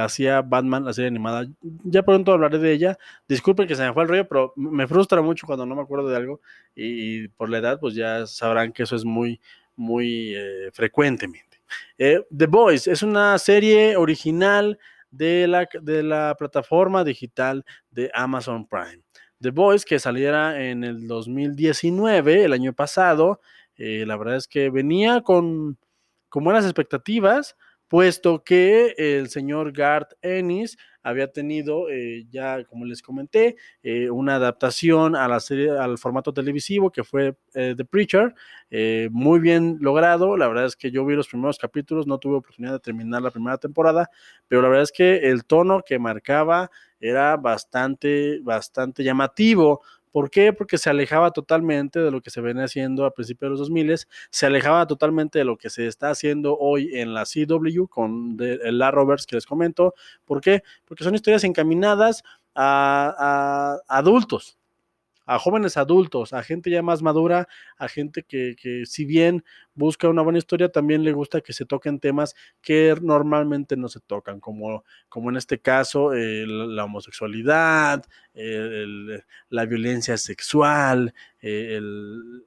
hacía 0.00 0.42
Batman, 0.42 0.84
la 0.84 0.92
serie 0.92 1.08
animada. 1.08 1.46
Ya 1.84 2.02
pronto 2.02 2.32
hablaré 2.32 2.58
de 2.58 2.72
ella. 2.72 2.98
Disculpen 3.28 3.66
que 3.66 3.76
se 3.76 3.84
me 3.84 3.92
fue 3.92 4.02
el 4.02 4.08
rollo, 4.08 4.28
pero 4.28 4.52
me 4.56 4.86
frustra 4.86 5.22
mucho 5.22 5.46
cuando 5.46 5.66
no 5.66 5.74
me 5.74 5.82
acuerdo 5.82 6.08
de 6.08 6.16
algo. 6.16 6.40
Y, 6.74 7.28
por 7.28 7.48
la 7.50 7.58
edad, 7.58 7.80
pues 7.80 7.94
ya 7.94 8.26
sabrán 8.26 8.72
que 8.72 8.84
eso 8.84 8.96
es 8.96 9.04
muy, 9.04 9.40
muy 9.76 10.34
eh, 10.34 10.70
frecuentemente. 10.72 11.60
The 11.96 12.46
Voice 12.46 12.90
es 12.90 13.02
una 13.02 13.38
serie 13.38 13.96
original 13.96 14.78
de 15.10 15.46
la, 15.46 15.68
de 15.80 16.02
la 16.02 16.34
plataforma 16.38 17.04
digital 17.04 17.64
de 17.90 18.10
Amazon 18.14 18.66
Prime. 18.66 19.02
The 19.40 19.50
Voice, 19.50 19.84
que 19.86 19.98
saliera 19.98 20.64
en 20.64 20.84
el 20.84 21.06
2019, 21.06 22.44
el 22.44 22.52
año 22.52 22.72
pasado, 22.72 23.40
la 23.76 24.16
verdad 24.16 24.36
es 24.36 24.48
que 24.48 24.70
venía 24.70 25.20
con, 25.20 25.78
con 26.36 26.44
buenas 26.44 26.66
expectativas, 26.66 27.56
puesto 27.88 28.44
que 28.44 28.94
el 28.98 29.30
señor 29.30 29.72
Garth 29.72 30.12
Ennis 30.20 30.76
había 31.02 31.32
tenido 31.32 31.88
eh, 31.88 32.26
ya, 32.28 32.62
como 32.64 32.84
les 32.84 33.00
comenté, 33.00 33.56
eh, 33.82 34.10
una 34.10 34.34
adaptación 34.34 35.16
a 35.16 35.28
la 35.28 35.40
serie, 35.40 35.70
al 35.70 35.96
formato 35.96 36.34
televisivo 36.34 36.90
que 36.90 37.04
fue 37.04 37.38
eh, 37.54 37.72
The 37.74 37.86
Preacher, 37.86 38.34
muy 39.10 39.40
bien 39.40 39.78
logrado. 39.80 40.36
La 40.36 40.46
verdad 40.46 40.66
es 40.66 40.76
que 40.76 40.90
yo 40.90 41.06
vi 41.06 41.14
los 41.14 41.28
primeros 41.28 41.56
capítulos, 41.56 42.06
no 42.06 42.18
tuve 42.18 42.36
oportunidad 42.36 42.74
de 42.74 42.80
terminar 42.80 43.22
la 43.22 43.30
primera 43.30 43.56
temporada, 43.56 44.10
pero 44.46 44.60
la 44.60 44.68
verdad 44.68 44.82
es 44.82 44.92
que 44.92 45.30
el 45.30 45.46
tono 45.46 45.80
que 45.86 45.98
marcaba 45.98 46.70
era 47.00 47.38
bastante, 47.38 48.40
bastante 48.42 49.02
llamativo. 49.02 49.82
¿Por 50.16 50.30
qué? 50.30 50.54
Porque 50.54 50.78
se 50.78 50.88
alejaba 50.88 51.30
totalmente 51.30 52.00
de 52.00 52.10
lo 52.10 52.22
que 52.22 52.30
se 52.30 52.40
venía 52.40 52.64
haciendo 52.64 53.04
a 53.04 53.10
principios 53.12 53.48
de 53.48 53.50
los 53.50 53.58
2000, 53.58 53.96
se 54.30 54.46
alejaba 54.46 54.86
totalmente 54.86 55.38
de 55.38 55.44
lo 55.44 55.58
que 55.58 55.68
se 55.68 55.86
está 55.86 56.08
haciendo 56.08 56.56
hoy 56.56 56.88
en 56.94 57.12
la 57.12 57.24
CW 57.26 57.84
con 57.86 58.34
el 58.40 58.78
La 58.78 58.90
Roberts 58.90 59.26
que 59.26 59.36
les 59.36 59.44
comento. 59.44 59.92
¿Por 60.24 60.40
qué? 60.40 60.62
Porque 60.86 61.04
son 61.04 61.14
historias 61.14 61.44
encaminadas 61.44 62.22
a 62.54 63.76
adultos, 63.88 64.56
a 65.26 65.38
jóvenes 65.38 65.76
adultos, 65.76 66.32
a 66.32 66.42
gente 66.42 66.70
ya 66.70 66.82
más 66.82 67.02
madura, 67.02 67.48
a 67.76 67.88
gente 67.88 68.22
que, 68.22 68.54
si 68.86 69.04
bien 69.04 69.44
busca 69.74 70.08
una 70.08 70.22
buena 70.22 70.38
historia, 70.38 70.70
también 70.70 71.02
le 71.04 71.12
gusta 71.12 71.40
que 71.40 71.52
se 71.52 71.66
toquen 71.66 71.98
temas 72.00 72.34
que 72.62 72.96
normalmente 73.02 73.76
no 73.76 73.88
se 73.88 74.00
tocan, 74.00 74.40
como, 74.40 74.84
como 75.08 75.30
en 75.30 75.36
este 75.36 75.58
caso 75.58 76.12
la 76.14 76.84
homosexualidad, 76.84 78.04
la 78.34 79.64
violencia 79.66 80.16
sexual, 80.16 81.12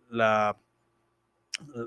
la 0.10 0.58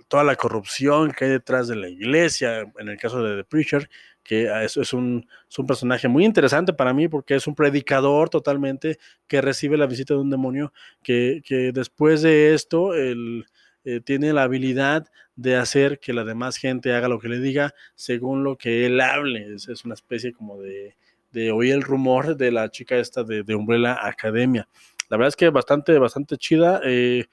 toda 0.08 0.24
la 0.24 0.36
corrupción 0.36 1.12
que 1.12 1.24
hay 1.24 1.30
detrás 1.30 1.68
de 1.68 1.76
la 1.76 1.88
iglesia, 1.88 2.70
en 2.78 2.88
el 2.88 2.98
caso 2.98 3.22
de 3.22 3.36
The 3.36 3.44
Preacher, 3.44 3.88
que 4.22 4.64
es, 4.64 4.76
es, 4.76 4.92
un, 4.92 5.26
personaje 5.66 6.08
muy 6.08 6.24
interesante 6.24 6.72
para 6.72 6.92
mí 6.92 7.08
porque 7.08 7.34
es 7.34 7.46
un 7.46 7.54
predicador 7.54 8.28
totalmente 8.28 8.98
que 9.26 9.40
recibe 9.40 9.76
la 9.76 9.86
visita 9.86 10.14
de 10.14 10.20
un 10.20 10.30
demonio 10.30 10.72
que, 11.02 11.42
después 11.74 12.22
de 12.22 12.54
esto 12.54 12.94
él, 12.94 13.46
eh, 13.84 14.00
tiene 14.00 14.32
la 14.32 14.44
habilidad 14.44 15.06
de 15.34 15.56
hacer 15.56 15.98
que 15.98 16.12
la 16.12 16.24
demás 16.24 16.56
gente 16.56 16.94
haga 16.94 17.08
lo 17.08 17.18
que 17.18 17.28
le 17.28 17.40
diga 17.40 17.74
según 17.94 18.44
lo 18.44 18.56
que 18.56 18.86
él 18.86 19.00
hable. 19.00 19.54
Es, 19.54 19.84
una 19.84 19.94
especie 19.94 20.32
como 20.32 20.60
de, 20.60 20.96
de, 21.32 21.50
oír 21.50 21.74
el 21.74 21.82
rumor 21.82 22.36
de 22.36 22.52
la 22.52 22.70
chica 22.70 22.96
esta 22.96 23.24
de, 23.24 23.42
de 23.42 23.54
Umbrella 23.54 23.98
Academia. 24.00 24.68
La 25.08 25.16
verdad 25.16 25.28
es 25.28 25.36
que 25.36 25.50
bastante, 25.50 25.98
bastante 25.98 26.36
chida. 26.36 26.80
Eh, 26.84 27.26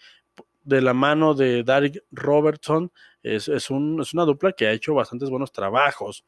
de 0.63 0.81
la 0.81 0.93
mano 0.93 1.33
de 1.33 1.63
Derek 1.63 2.03
Robertson, 2.11 2.91
es, 3.23 3.47
es, 3.47 3.69
un, 3.69 3.99
es 4.01 4.13
una 4.13 4.23
dupla 4.23 4.51
que 4.53 4.67
ha 4.67 4.71
hecho 4.71 4.93
bastantes 4.93 5.29
buenos 5.29 5.51
trabajos. 5.51 6.23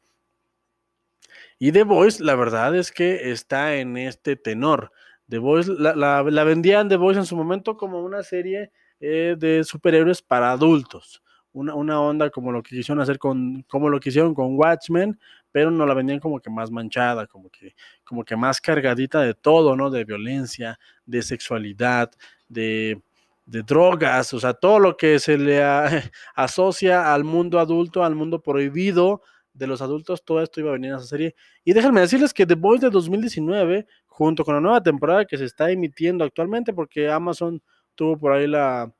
Y 1.64 1.70
The 1.70 1.84
Voice, 1.84 2.20
la 2.20 2.34
verdad 2.34 2.74
es 2.74 2.90
que 2.90 3.30
está 3.30 3.76
en 3.76 3.96
este 3.96 4.34
tenor. 4.34 4.90
The 5.28 5.38
Voice, 5.38 5.70
la, 5.70 5.94
la, 5.94 6.42
vendían 6.42 6.88
The 6.88 6.96
Voice 6.96 7.20
en 7.20 7.24
su 7.24 7.36
momento 7.36 7.76
como 7.76 8.02
una 8.02 8.24
serie 8.24 8.72
eh, 8.98 9.36
de 9.38 9.62
superhéroes 9.62 10.22
para 10.22 10.50
adultos. 10.50 11.22
Una, 11.52 11.76
una, 11.76 12.00
onda 12.00 12.30
como 12.30 12.50
lo 12.50 12.64
que 12.64 12.74
quisieron 12.74 13.00
hacer 13.00 13.20
con, 13.20 13.62
como 13.68 13.88
lo 13.88 14.00
que 14.00 14.08
hicieron 14.08 14.34
con 14.34 14.58
Watchmen, 14.58 15.20
pero 15.52 15.70
no 15.70 15.86
la 15.86 15.94
vendían 15.94 16.18
como 16.18 16.40
que 16.40 16.50
más 16.50 16.72
manchada, 16.72 17.28
como 17.28 17.48
que, 17.48 17.76
como 18.02 18.24
que 18.24 18.34
más 18.34 18.60
cargadita 18.60 19.20
de 19.20 19.34
todo, 19.34 19.76
¿no? 19.76 19.88
De 19.88 20.04
violencia, 20.04 20.80
de 21.06 21.22
sexualidad, 21.22 22.10
de, 22.48 23.00
de 23.46 23.62
drogas, 23.62 24.34
o 24.34 24.40
sea, 24.40 24.54
todo 24.54 24.80
lo 24.80 24.96
que 24.96 25.20
se 25.20 25.38
le 25.38 25.62
asocia 26.34 27.14
al 27.14 27.22
mundo 27.22 27.60
adulto, 27.60 28.02
al 28.02 28.16
mundo 28.16 28.42
prohibido, 28.42 29.22
de 29.54 29.66
los 29.66 29.82
adultos, 29.82 30.24
todo 30.24 30.42
esto 30.42 30.60
iba 30.60 30.70
a 30.70 30.74
venir 30.74 30.90
en 30.90 30.96
esa 30.96 31.06
serie. 31.06 31.34
Y 31.64 31.72
déjenme 31.72 32.00
decirles 32.00 32.32
que 32.32 32.46
The 32.46 32.54
Boys 32.54 32.80
de 32.80 32.90
2019, 32.90 33.86
junto 34.06 34.44
con 34.44 34.54
la 34.54 34.60
nueva 34.60 34.82
temporada 34.82 35.24
que 35.24 35.38
se 35.38 35.44
está 35.44 35.70
emitiendo 35.70 36.24
actualmente, 36.24 36.72
porque 36.72 37.10
Amazon 37.10 37.62
tuvo 37.94 38.18
por 38.18 38.32
ahí 38.32 38.46
la, 38.46 38.92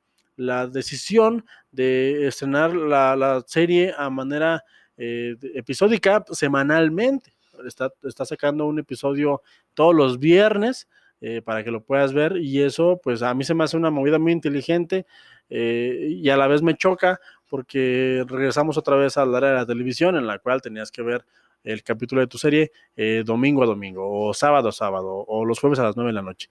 decisión 0.71 1.45
de 1.71 2.27
estrenar 2.27 2.75
la, 2.75 3.43
serie 3.47 3.93
a 3.97 4.09
manera 4.09 4.63
eh, 4.97 5.35
episódica 5.55 6.23
semanalmente. 6.31 7.33
Está, 7.65 7.91
está 8.03 8.25
sacando 8.25 8.65
un 8.65 8.79
episodio 8.79 9.41
todos 9.73 9.95
los 9.95 10.19
viernes. 10.19 10.87
Eh, 11.25 11.41
para 11.41 11.63
que 11.63 11.71
lo 11.71 11.81
puedas 11.81 12.11
ver 12.11 12.35
y 12.35 12.61
eso 12.63 12.99
pues 13.01 13.21
a 13.21 13.33
mí 13.33 13.45
se 13.45 13.53
me 13.53 13.63
hace 13.63 13.77
una 13.77 13.89
movida 13.89 14.19
muy 14.19 14.33
inteligente 14.33 15.05
eh, 15.49 16.09
y 16.09 16.27
a 16.27 16.35
la 16.35 16.47
vez 16.47 16.61
me 16.61 16.75
choca 16.75 17.17
porque 17.53 18.25
regresamos 18.27 18.79
otra 18.79 18.95
vez 18.95 19.15
a 19.15 19.27
la 19.27 19.37
área 19.37 19.49
de 19.51 19.55
la 19.57 19.65
televisión 19.67 20.15
en 20.15 20.25
la 20.25 20.39
cual 20.39 20.59
tenías 20.59 20.91
que 20.91 21.03
ver 21.03 21.23
el 21.63 21.83
capítulo 21.83 22.21
de 22.21 22.25
tu 22.25 22.39
serie 22.39 22.71
eh, 22.95 23.21
domingo 23.23 23.61
a 23.61 23.67
domingo 23.67 24.09
o 24.09 24.33
sábado 24.33 24.69
a 24.69 24.71
sábado 24.71 25.23
o 25.27 25.45
los 25.45 25.59
jueves 25.59 25.77
a 25.77 25.83
las 25.83 25.95
9 25.95 26.09
de 26.09 26.13
la 26.13 26.23
noche. 26.23 26.49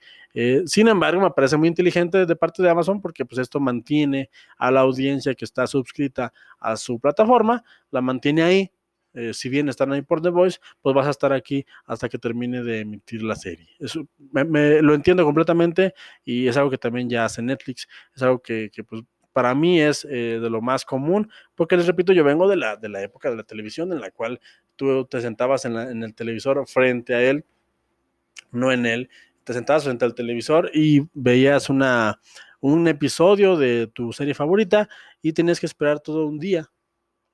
sin 0.65 0.87
embargo, 0.87 1.19
me 1.19 1.29
parece 1.31 1.57
muy 1.57 1.67
inteligente 1.67 2.25
de 2.25 2.35
parte 2.37 2.63
de 2.63 2.69
Amazon 2.69 3.01
porque 3.01 3.25
pues 3.25 3.39
esto 3.39 3.59
mantiene 3.59 4.29
a 4.57 4.71
la 4.71 4.79
audiencia 4.79 5.35
que 5.35 5.43
está 5.43 5.67
suscrita 5.67 6.31
a 6.57 6.77
su 6.77 6.97
plataforma, 7.01 7.65
la 7.91 7.99
mantiene 7.99 8.41
ahí 8.41 8.71
eh, 9.13 9.33
si 9.33 9.47
bien 9.47 9.69
están 9.69 9.91
ahí 9.91 10.01
por 10.01 10.21
The 10.21 10.29
Voice, 10.29 10.59
pues 10.81 10.95
vas 10.95 11.05
a 11.05 11.11
estar 11.11 11.33
aquí 11.33 11.65
hasta 11.85 12.09
que 12.09 12.17
termine 12.17 12.63
de 12.63 12.79
emitir 12.79 13.21
la 13.23 13.35
serie. 13.35 13.67
Eso 13.79 14.07
lo 14.31 14.93
entiendo 14.93 15.23
completamente 15.23 15.93
y 16.25 16.47
es 16.47 16.57
algo 16.57 16.71
que 16.71 16.79
también 16.79 17.09
ya 17.09 17.25
hace 17.25 17.41
Netflix, 17.41 17.87
es 18.15 18.23
algo 18.23 18.41
que, 18.41 18.71
pues, 18.87 19.03
para 19.33 19.53
mí 19.55 19.81
es 19.81 20.05
eh, 20.09 20.39
de 20.41 20.49
lo 20.49 20.61
más 20.61 20.85
común, 20.85 21.29
porque 21.55 21.75
les 21.75 21.87
repito, 21.87 22.13
yo 22.13 22.23
vengo 22.23 22.47
de 22.47 22.55
la, 22.55 22.77
de 22.77 22.89
la 22.89 23.01
época 23.01 23.29
de 23.29 23.35
la 23.35 23.43
televisión 23.43 23.91
en 23.91 23.99
la 23.99 24.11
cual 24.11 24.39
tú 24.75 25.05
te 25.05 25.19
sentabas 25.21 25.65
en, 25.65 25.75
en 25.75 26.03
el 26.03 26.13
televisor 26.13 26.65
frente 26.67 27.13
a 27.13 27.21
él, 27.21 27.45
no 28.51 28.71
en 28.71 28.85
él, 28.85 29.09
te 29.43 29.53
sentabas 29.53 29.83
frente 29.83 30.05
al 30.05 30.15
televisor 30.15 30.71
y 30.73 31.01
veías 31.13 31.69
una, 31.69 32.19
un 32.61 32.87
episodio 32.87 33.57
de 33.57 33.87
tu 33.87 34.13
serie 34.13 34.33
favorita 34.33 34.87
y 35.21 35.33
tenías 35.33 35.59
que 35.59 35.65
esperar 35.65 35.99
todo 35.99 36.25
un 36.25 36.39
día 36.39 36.69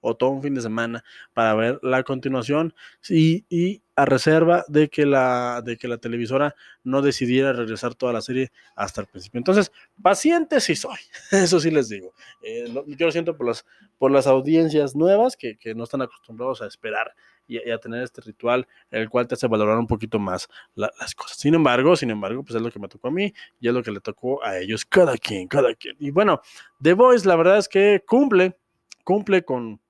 o 0.02 0.16
todo 0.16 0.30
un 0.30 0.42
fin 0.42 0.56
de 0.56 0.62
semana 0.62 1.04
para 1.34 1.54
ver 1.56 1.80
la 1.82 2.04
continuación 2.04 2.74
y, 3.08 3.46
y, 3.50 3.82
a 3.96 4.06
reserva 4.06 4.64
de 4.70 4.88
que, 4.88 5.06
la, 5.06 5.62
de 5.62 5.76
que 5.76 5.90
la 5.90 5.98
televisora 5.98 6.56
no 6.86 7.02
decidiera 7.02 7.52
regresar 7.52 7.96
toda 7.96 8.14
la 8.14 8.22
serie 8.22 8.50
hasta 8.76 9.02
el 9.02 9.08
principio. 9.08 9.40
Entonces, 9.40 9.74
paciente 10.02 10.62
sí 10.62 10.76
soy, 10.76 11.00
eso 11.32 11.60
sí 11.60 11.70
les 11.70 11.90
digo. 11.90 12.14
Eh, 12.42 12.74
yo 12.88 13.06
lo 13.06 13.12
siento 13.12 13.36
por 13.36 13.48
las, 13.48 13.66
por 13.98 14.12
las 14.12 14.26
audiencias 14.26 14.96
nuevas 14.96 15.36
que, 15.36 15.58
que 15.58 15.76
no 15.76 15.84
están 15.84 16.02
acostumbrados 16.02 16.62
a 16.62 16.68
esperar 16.68 17.14
y, 17.50 17.72
a 17.72 17.78
tener 17.80 18.04
este 18.04 18.22
ritual, 18.22 18.68
el 18.92 19.10
cual 19.10 19.28
te 19.28 19.34
hace 19.34 19.48
valorar 19.48 19.78
un 19.78 19.88
poquito 19.88 20.20
más 20.20 20.48
las 20.76 21.16
cosas. 21.16 21.38
Sin 21.38 21.56
embargo, 21.56 21.96
sin 21.96 22.12
embargo, 22.12 22.44
pues 22.44 22.56
es 22.56 22.62
lo 22.62 22.72
que 22.72 22.80
me 22.80 22.88
tocó 22.88 23.10
a 23.10 23.12
mí 23.12 23.34
y 23.60 23.68
es 23.68 23.74
lo 23.74 23.84
que 23.84 23.92
le 23.92 24.00
tocó 24.00 24.44
a 24.44 24.58
ellos, 24.60 24.86
cada 24.86 25.18
quien, 25.18 25.48
cada 25.48 25.74
quien. 25.74 25.96
Y 26.00 26.12
bueno, 26.12 26.42
The 26.82 26.94
Voice, 26.94 27.28
la 27.28 27.36
verdad 27.36 27.58
es 27.58 27.68
que 27.68 28.04
cumple, 28.08 28.56
cumple 29.04 29.44
con 29.44 29.82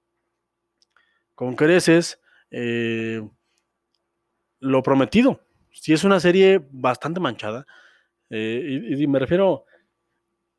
con 1.40 1.56
creces 1.56 2.20
eh, 2.52 3.26
lo 4.60 4.84
prometido. 4.84 5.40
Si 5.72 5.94
es 5.94 6.04
una 6.04 6.20
serie 6.20 6.62
bastante 6.70 7.22
manchada, 7.22 7.66
eh, 8.30 8.98
y, 8.98 9.08
me 9.08 9.20
refiero 9.20 9.64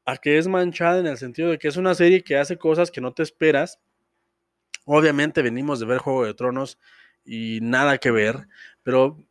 a 0.06 0.16
que 0.16 0.38
es 0.38 0.49
manchada 0.49 1.00
en 1.00 1.06
el 1.06 1.18
sentido 1.18 1.50
de 1.50 1.58
que 1.58 1.68
es 1.68 1.76
una 1.76 1.94
serie 1.94 2.25
que 2.25 2.38
hace 2.38 2.56
cosas 2.56 2.90
que 2.90 3.02
no 3.02 3.12
te 3.12 3.22
esperas. 3.22 3.78
Obviamente 4.87 5.42
venimos 5.42 5.80
de 5.80 5.87
ver 5.87 5.99
Juego 5.99 6.25
de 6.25 6.32
Tronos 6.32 6.78
y 7.26 7.58
nada 7.60 7.99
que 7.99 8.10
ver, 8.10 8.49
pero 8.82 9.22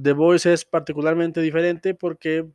The 0.00 0.12
Voice 0.12 0.52
es 0.52 0.64
particularmente 0.64 1.40
diferente 1.40 1.92
porque 1.92 2.46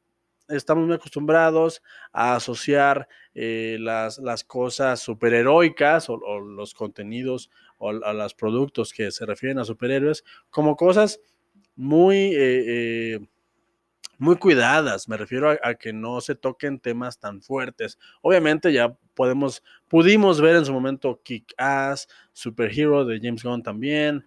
estamos 0.55 0.85
muy 0.85 0.95
acostumbrados 0.95 1.81
a 2.11 2.35
asociar 2.35 3.07
eh, 3.33 3.77
las, 3.79 4.19
las, 4.19 4.43
cosas 4.43 4.99
superheroicas 4.99 6.09
o, 6.09 6.13
o, 6.13 6.39
los 6.39 6.73
contenidos 6.73 7.49
o 7.77 7.89
a 7.89 8.13
los 8.13 8.33
productos 8.33 8.93
que 8.93 9.11
se 9.11 9.25
refieren 9.25 9.59
a 9.59 9.65
superhéroes 9.65 10.23
como 10.49 10.75
cosas 10.75 11.19
muy, 11.75 12.17
eh, 12.17 13.15
eh, 13.15 13.19
muy 14.23 14.37
cuidadas. 14.37 15.07
Me 15.09 15.17
refiero 15.17 15.51
a, 15.61 15.75
que 15.75 15.91
no 15.93 16.21
se 16.21 16.33
toquen 16.33 16.79
temas 16.79 17.19
tan 17.19 17.41
fuertes. 17.41 17.99
Obviamente 18.21 18.71
ya 18.71 18.95
podemos, 19.13 19.61
pudimos 19.87 20.39
ver 20.39 20.55
en 20.55 20.65
su 20.65 20.73
momento 20.73 21.19
Kick 21.23 21.53
Ass, 21.57 22.07
Superhero 22.31 23.05
de 23.05 23.19
James 23.21 23.43
Gunn 23.43 23.61
también. 23.61 24.25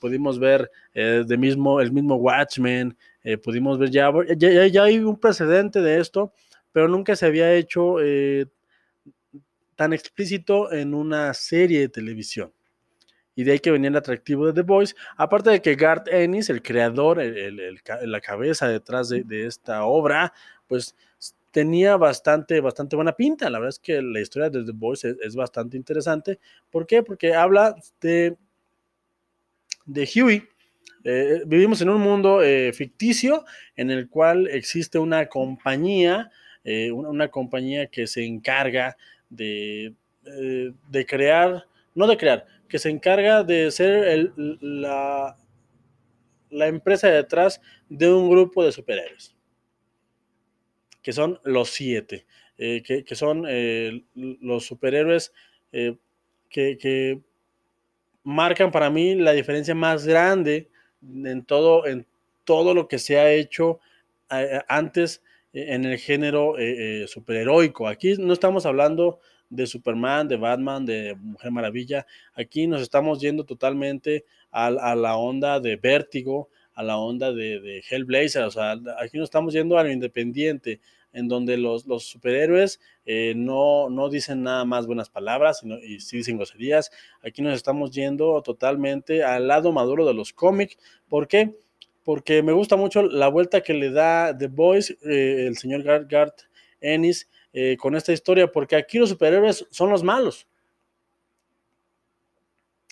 pudimos 0.00 0.38
ver 0.38 0.70
de 0.94 1.36
mismo, 1.36 1.80
el 1.80 1.92
mismo 1.92 2.16
Watchmen, 2.16 2.96
eh, 3.24 3.38
pudimos 3.38 3.78
ver, 3.78 3.90
ya, 3.90 4.10
ya, 4.66 4.82
hay 4.82 4.98
un 4.98 5.18
precedente 5.18 5.80
de 5.80 6.00
esto, 6.00 6.32
pero 6.72 6.88
nunca 6.88 7.14
se 7.14 7.26
había 7.26 7.54
hecho 7.54 8.00
eh, 8.00 8.46
tan 9.76 9.92
explícito 9.92 10.72
en 10.72 10.94
una 10.94 11.32
serie 11.34 11.80
de 11.80 11.88
televisión. 11.88 12.52
Y 13.34 13.44
de 13.44 13.52
ahí 13.52 13.58
que 13.58 13.70
venía 13.70 13.88
el 13.88 13.96
atractivo 13.96 14.46
de 14.46 14.52
The 14.52 14.62
Voice. 14.62 14.94
Aparte 15.16 15.50
de 15.50 15.62
que 15.62 15.74
Garth 15.74 16.08
Ennis, 16.08 16.50
el 16.50 16.62
creador, 16.62 17.18
la 17.18 18.20
cabeza 18.20 18.68
detrás 18.68 19.08
de, 19.08 19.46
esta 19.46 19.84
obra, 19.84 20.32
pues 20.66 20.94
tenía 21.50 21.96
bastante, 21.96 22.60
bastante 22.60 22.96
buena 22.96 23.12
pinta. 23.12 23.48
La 23.48 23.58
verdad 23.58 23.70
es 23.70 23.78
que 23.78 24.02
la 24.02 24.20
historia 24.20 24.50
de 24.50 24.64
The 24.64 24.72
Voice 24.74 25.16
es, 25.22 25.34
bastante 25.34 25.76
interesante. 25.76 26.38
¿Por 26.70 26.86
qué? 26.86 27.02
Porque 27.02 27.34
habla 27.34 27.74
de, 28.00 28.36
de 29.86 30.10
Huey. 30.14 30.42
Eh, 31.04 31.42
vivimos 31.46 31.80
en 31.80 31.88
un 31.88 32.00
mundo 32.00 32.42
eh, 32.42 32.72
ficticio 32.72 33.44
en 33.76 33.90
el 33.90 34.08
cual 34.08 34.46
existe 34.48 34.98
una 34.98 35.26
compañía, 35.26 36.30
eh, 36.64 36.92
una, 36.92 37.28
compañía 37.28 37.88
que 37.88 38.06
se 38.06 38.24
encarga 38.24 38.96
de, 39.28 39.94
de 40.22 41.06
crear, 41.06 41.66
no 41.94 42.06
de 42.06 42.16
crear, 42.16 42.46
que 42.68 42.78
se 42.78 42.90
encarga 42.90 43.42
de 43.44 43.70
ser 43.70 44.32
la, 44.36 45.36
la 46.52 46.66
empresa 46.68 47.08
detrás 47.08 47.60
de 47.88 48.12
un 48.12 48.30
grupo 48.30 48.64
de 48.64 48.72
superhéroes, 48.72 49.34
que 51.02 51.12
son 51.12 51.40
los 51.44 51.70
siete, 51.70 52.26
eh, 52.58 52.82
que, 52.82 53.14
son 53.14 53.44
eh, 53.48 54.04
los 54.14 54.66
superhéroes 54.66 55.32
eh, 55.72 55.96
que, 56.48 57.20
marcan 58.24 58.70
para 58.70 58.88
mí 58.88 59.16
la 59.16 59.32
diferencia 59.32 59.74
más 59.74 60.06
grande 60.06 60.68
en 61.02 61.44
todo, 61.44 61.86
en 61.86 62.06
todo 62.44 62.72
lo 62.72 62.86
que 62.86 63.00
se 63.00 63.18
ha 63.18 63.32
hecho 63.32 63.80
antes 64.68 65.24
en 65.52 65.84
el 65.84 65.98
género 65.98 66.54
superheroico. 67.08 67.88
Aquí 67.88 68.14
no 68.18 68.32
estamos 68.32 68.64
hablando 68.64 69.18
de 69.52 69.66
Superman, 69.66 70.28
de 70.28 70.36
Batman, 70.36 70.86
de 70.86 71.14
Mujer 71.20 71.50
Maravilla. 71.50 72.06
Aquí 72.34 72.66
nos 72.66 72.80
estamos 72.80 73.20
yendo 73.20 73.44
totalmente 73.44 74.24
a, 74.50 74.70
la 74.70 75.16
onda 75.16 75.60
de 75.60 75.76
Vértigo, 75.76 76.48
a 76.74 76.82
la 76.82 76.96
onda 76.96 77.32
de, 77.32 77.82
Hellblazer. 77.88 78.44
O 78.44 78.50
sea, 78.50 78.72
aquí 78.98 79.18
nos 79.18 79.24
estamos 79.24 79.52
yendo 79.52 79.76
a 79.76 79.84
lo 79.84 79.92
independiente, 79.92 80.80
en 81.12 81.28
donde 81.28 81.58
los, 81.58 81.84
superhéroes 81.98 82.80
eh, 83.04 83.34
no, 83.36 84.08
dicen 84.10 84.42
nada 84.42 84.64
más 84.64 84.86
buenas 84.86 85.10
palabras 85.10 85.58
sino, 85.58 85.78
y 85.78 86.00
sí 86.00 86.16
dicen 86.16 86.38
groserías. 86.38 86.90
Aquí 87.22 87.42
nos 87.42 87.54
estamos 87.54 87.90
yendo 87.90 88.40
totalmente 88.40 89.22
al 89.22 89.48
lado 89.48 89.70
maduro 89.70 90.06
de 90.06 90.14
los 90.14 90.32
cómics. 90.32 90.78
¿Por 91.10 91.28
qué? 91.28 91.54
Porque 92.04 92.42
me 92.42 92.52
gusta 92.52 92.76
mucho 92.76 93.02
la 93.02 93.28
vuelta 93.28 93.60
que 93.60 93.74
le 93.74 93.90
da 93.90 94.36
The 94.36 94.46
Boys, 94.46 94.96
eh, 95.02 95.44
el 95.46 95.58
señor 95.58 95.82
Garth 96.06 96.40
Ennis, 96.80 97.28
eh, 97.52 97.76
con 97.78 97.94
esta 97.94 98.12
historia, 98.12 98.50
porque 98.50 98.76
aquí 98.76 98.98
los 98.98 99.10
superhéroes 99.10 99.66
son 99.70 99.90
los 99.90 100.02
malos. 100.02 100.46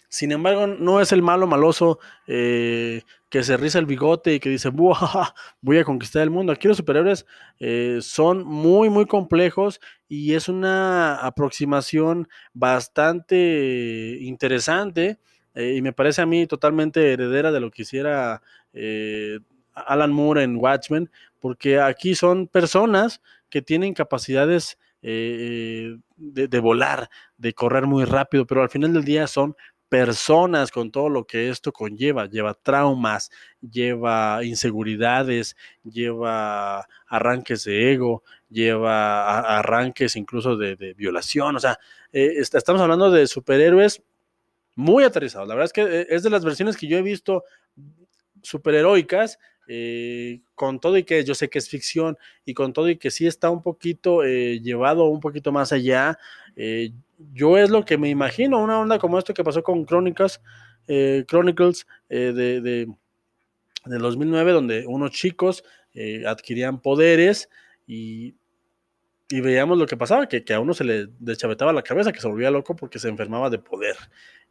Sin 0.09 0.33
embargo, 0.33 0.67
no 0.67 1.01
es 1.01 1.13
el 1.13 1.23
malo 1.23 1.47
maloso 1.47 1.99
eh, 2.27 3.03
que 3.29 3.43
se 3.43 3.57
riza 3.57 3.79
el 3.79 3.87
bigote 3.87 4.35
y 4.35 4.41
que 4.41 4.51
dice, 4.51 4.71
voy 5.63 5.79
a 5.79 5.85
conquistar 5.85 6.23
el 6.23 6.31
mundo. 6.31 6.53
Aquí 6.53 6.69
los 6.69 6.77
superhéroes 6.77 7.27
eh, 7.59 8.01
son 8.03 8.45
muy, 8.45 8.91
muy 8.91 9.07
complejos 9.07 9.81
y 10.09 10.35
es 10.35 10.49
una 10.49 11.15
aproximación 11.15 12.29
bastante 12.53 14.19
interesante 14.21 15.19
y 15.55 15.83
me 15.83 15.93
parece 15.93 16.23
a 16.23 16.27
mí 16.27 16.47
totalmente 16.47 17.13
heredera 17.13 17.51
de 17.51 17.61
lo 17.61 17.71
que 17.71 17.83
hiciera 17.83 18.41
Alan 19.75 20.13
Moore 20.13 20.43
en 20.43 20.57
Watchmen, 20.57 21.11
porque 21.39 21.81
aquí 21.81 22.15
son 22.15 22.47
personas 22.47 23.21
que 23.51 23.63
tienen 23.63 23.95
capacidades 23.95 24.79
eh, 25.03 25.97
de, 26.17 26.61
volar, 26.61 27.09
de 27.39 27.55
correr 27.55 27.87
muy 27.87 28.05
rápido, 28.05 28.47
pero 28.47 28.63
al 28.63 28.71
final 28.71 28.93
del 28.93 29.05
día 29.05 29.27
son 29.27 29.57
personas 29.89 30.71
con 30.71 30.93
todo 30.93 31.09
lo 31.09 31.27
que 31.27 31.49
esto 31.49 31.73
conlleva, 31.73 32.27
lleva 32.27 32.55
traumas, 32.55 33.31
lleva 33.61 34.45
inseguridades, 34.45 35.57
lleva 35.83 36.87
arranques 37.09 37.65
de 37.65 37.93
ego, 37.93 38.23
lleva 38.49 39.59
arranques 39.59 40.15
incluso 40.17 40.57
de, 40.57 40.95
violación, 40.95 41.57
o 41.57 41.61
sea, 41.61 41.79
eh, 42.13 42.35
estamos 42.39 42.81
hablando 42.81 43.11
de 43.11 43.27
superhéroes 43.27 44.03
muy 44.77 45.03
aterrizados, 45.03 45.49
la 45.49 45.55
verdad 45.55 45.67
es 45.67 45.73
que 45.73 46.01
eh, 46.03 46.07
es 46.11 46.23
de 46.23 46.31
las 46.31 46.45
versiones 46.45 46.77
que 46.77 46.87
yo 46.87 46.97
he 46.97 47.03
visto 47.03 47.43
superheroicas 48.43 49.39
eh, 49.73 50.41
con 50.57 50.81
todo 50.81 50.99
y 50.99 51.05
que 51.05 51.23
yo 51.23 51.33
sé 51.33 51.49
que 51.49 51.61
es 51.61 51.69
ficción 51.69 52.19
y 52.45 52.55
con 52.55 52.73
todo 52.73 52.89
y 52.89 52.97
que 52.97 53.13
sí 53.13 53.29
está 53.29 53.51
un 53.51 53.63
poquito 53.63 54.25
eh, 54.25 54.59
llevado 54.61 55.05
un 55.05 55.21
poquito 55.21 55.53
más 55.53 55.71
allá, 55.71 56.19
eh, 56.57 56.91
yo 57.33 57.57
es 57.57 57.71
lo 57.71 57.85
que 57.85 57.97
me 57.97 58.09
imagino, 58.09 58.61
una 58.61 58.81
onda 58.81 58.99
como 58.99 59.17
esto 59.17 59.33
que 59.33 59.45
pasó 59.45 59.63
con 59.63 59.87
Chronicles, 59.87 60.41
Chronicles 61.29 61.87
de, 62.09 62.33
de, 62.33 62.89
2009, 63.85 64.51
donde 64.51 64.87
unos 64.89 65.13
chicos 65.13 65.63
adquirían 66.27 66.81
poderes 66.81 67.49
y, 67.87 68.35
y, 69.31 69.41
veíamos 69.41 69.79
lo 69.79 69.87
que 69.87 69.97
pasaba, 69.97 70.29
que, 70.29 70.45
que 70.45 70.55
a 70.55 70.61
uno 70.61 70.75
se 70.75 70.85
le 70.85 71.09
deschavetaba 71.19 71.73
la 71.73 71.83
cabeza, 71.83 72.13
que 72.13 72.21
se 72.21 72.29
volvía 72.29 72.51
loco 72.51 72.75
porque 72.77 72.99
se 72.99 73.09
enfermaba 73.09 73.49
de 73.49 73.59
poder. 73.59 73.97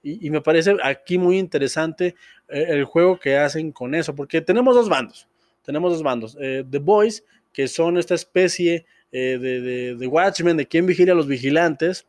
Y, 0.02 0.30
me 0.30 0.42
parece 0.42 0.78
aquí 0.82 1.18
muy 1.18 1.38
interesante 1.38 2.16
eh, 2.48 2.66
el 2.70 2.86
juego 2.86 3.20
que 3.20 3.38
hacen 3.38 3.72
con 3.72 3.94
eso, 3.94 4.16
porque 4.16 4.40
tenemos 4.40 4.74
dos 4.76 4.88
bandos, 4.88 5.28
tenemos 5.64 5.92
dos 5.92 6.04
bandos, 6.04 6.38
eh, 6.40 6.64
The 6.70 6.80
Boys, 6.80 7.24
que 7.52 7.68
son 7.68 7.98
esta 7.98 8.16
especie 8.16 8.86
eh, 9.12 9.38
de, 9.40 9.96
de, 9.96 10.08
Watchmen, 10.08 10.56
de 10.56 10.68
quien 10.68 10.86
vigila 10.86 11.12
a 11.12 11.16
los 11.16 11.28
vigilantes. 11.28 12.08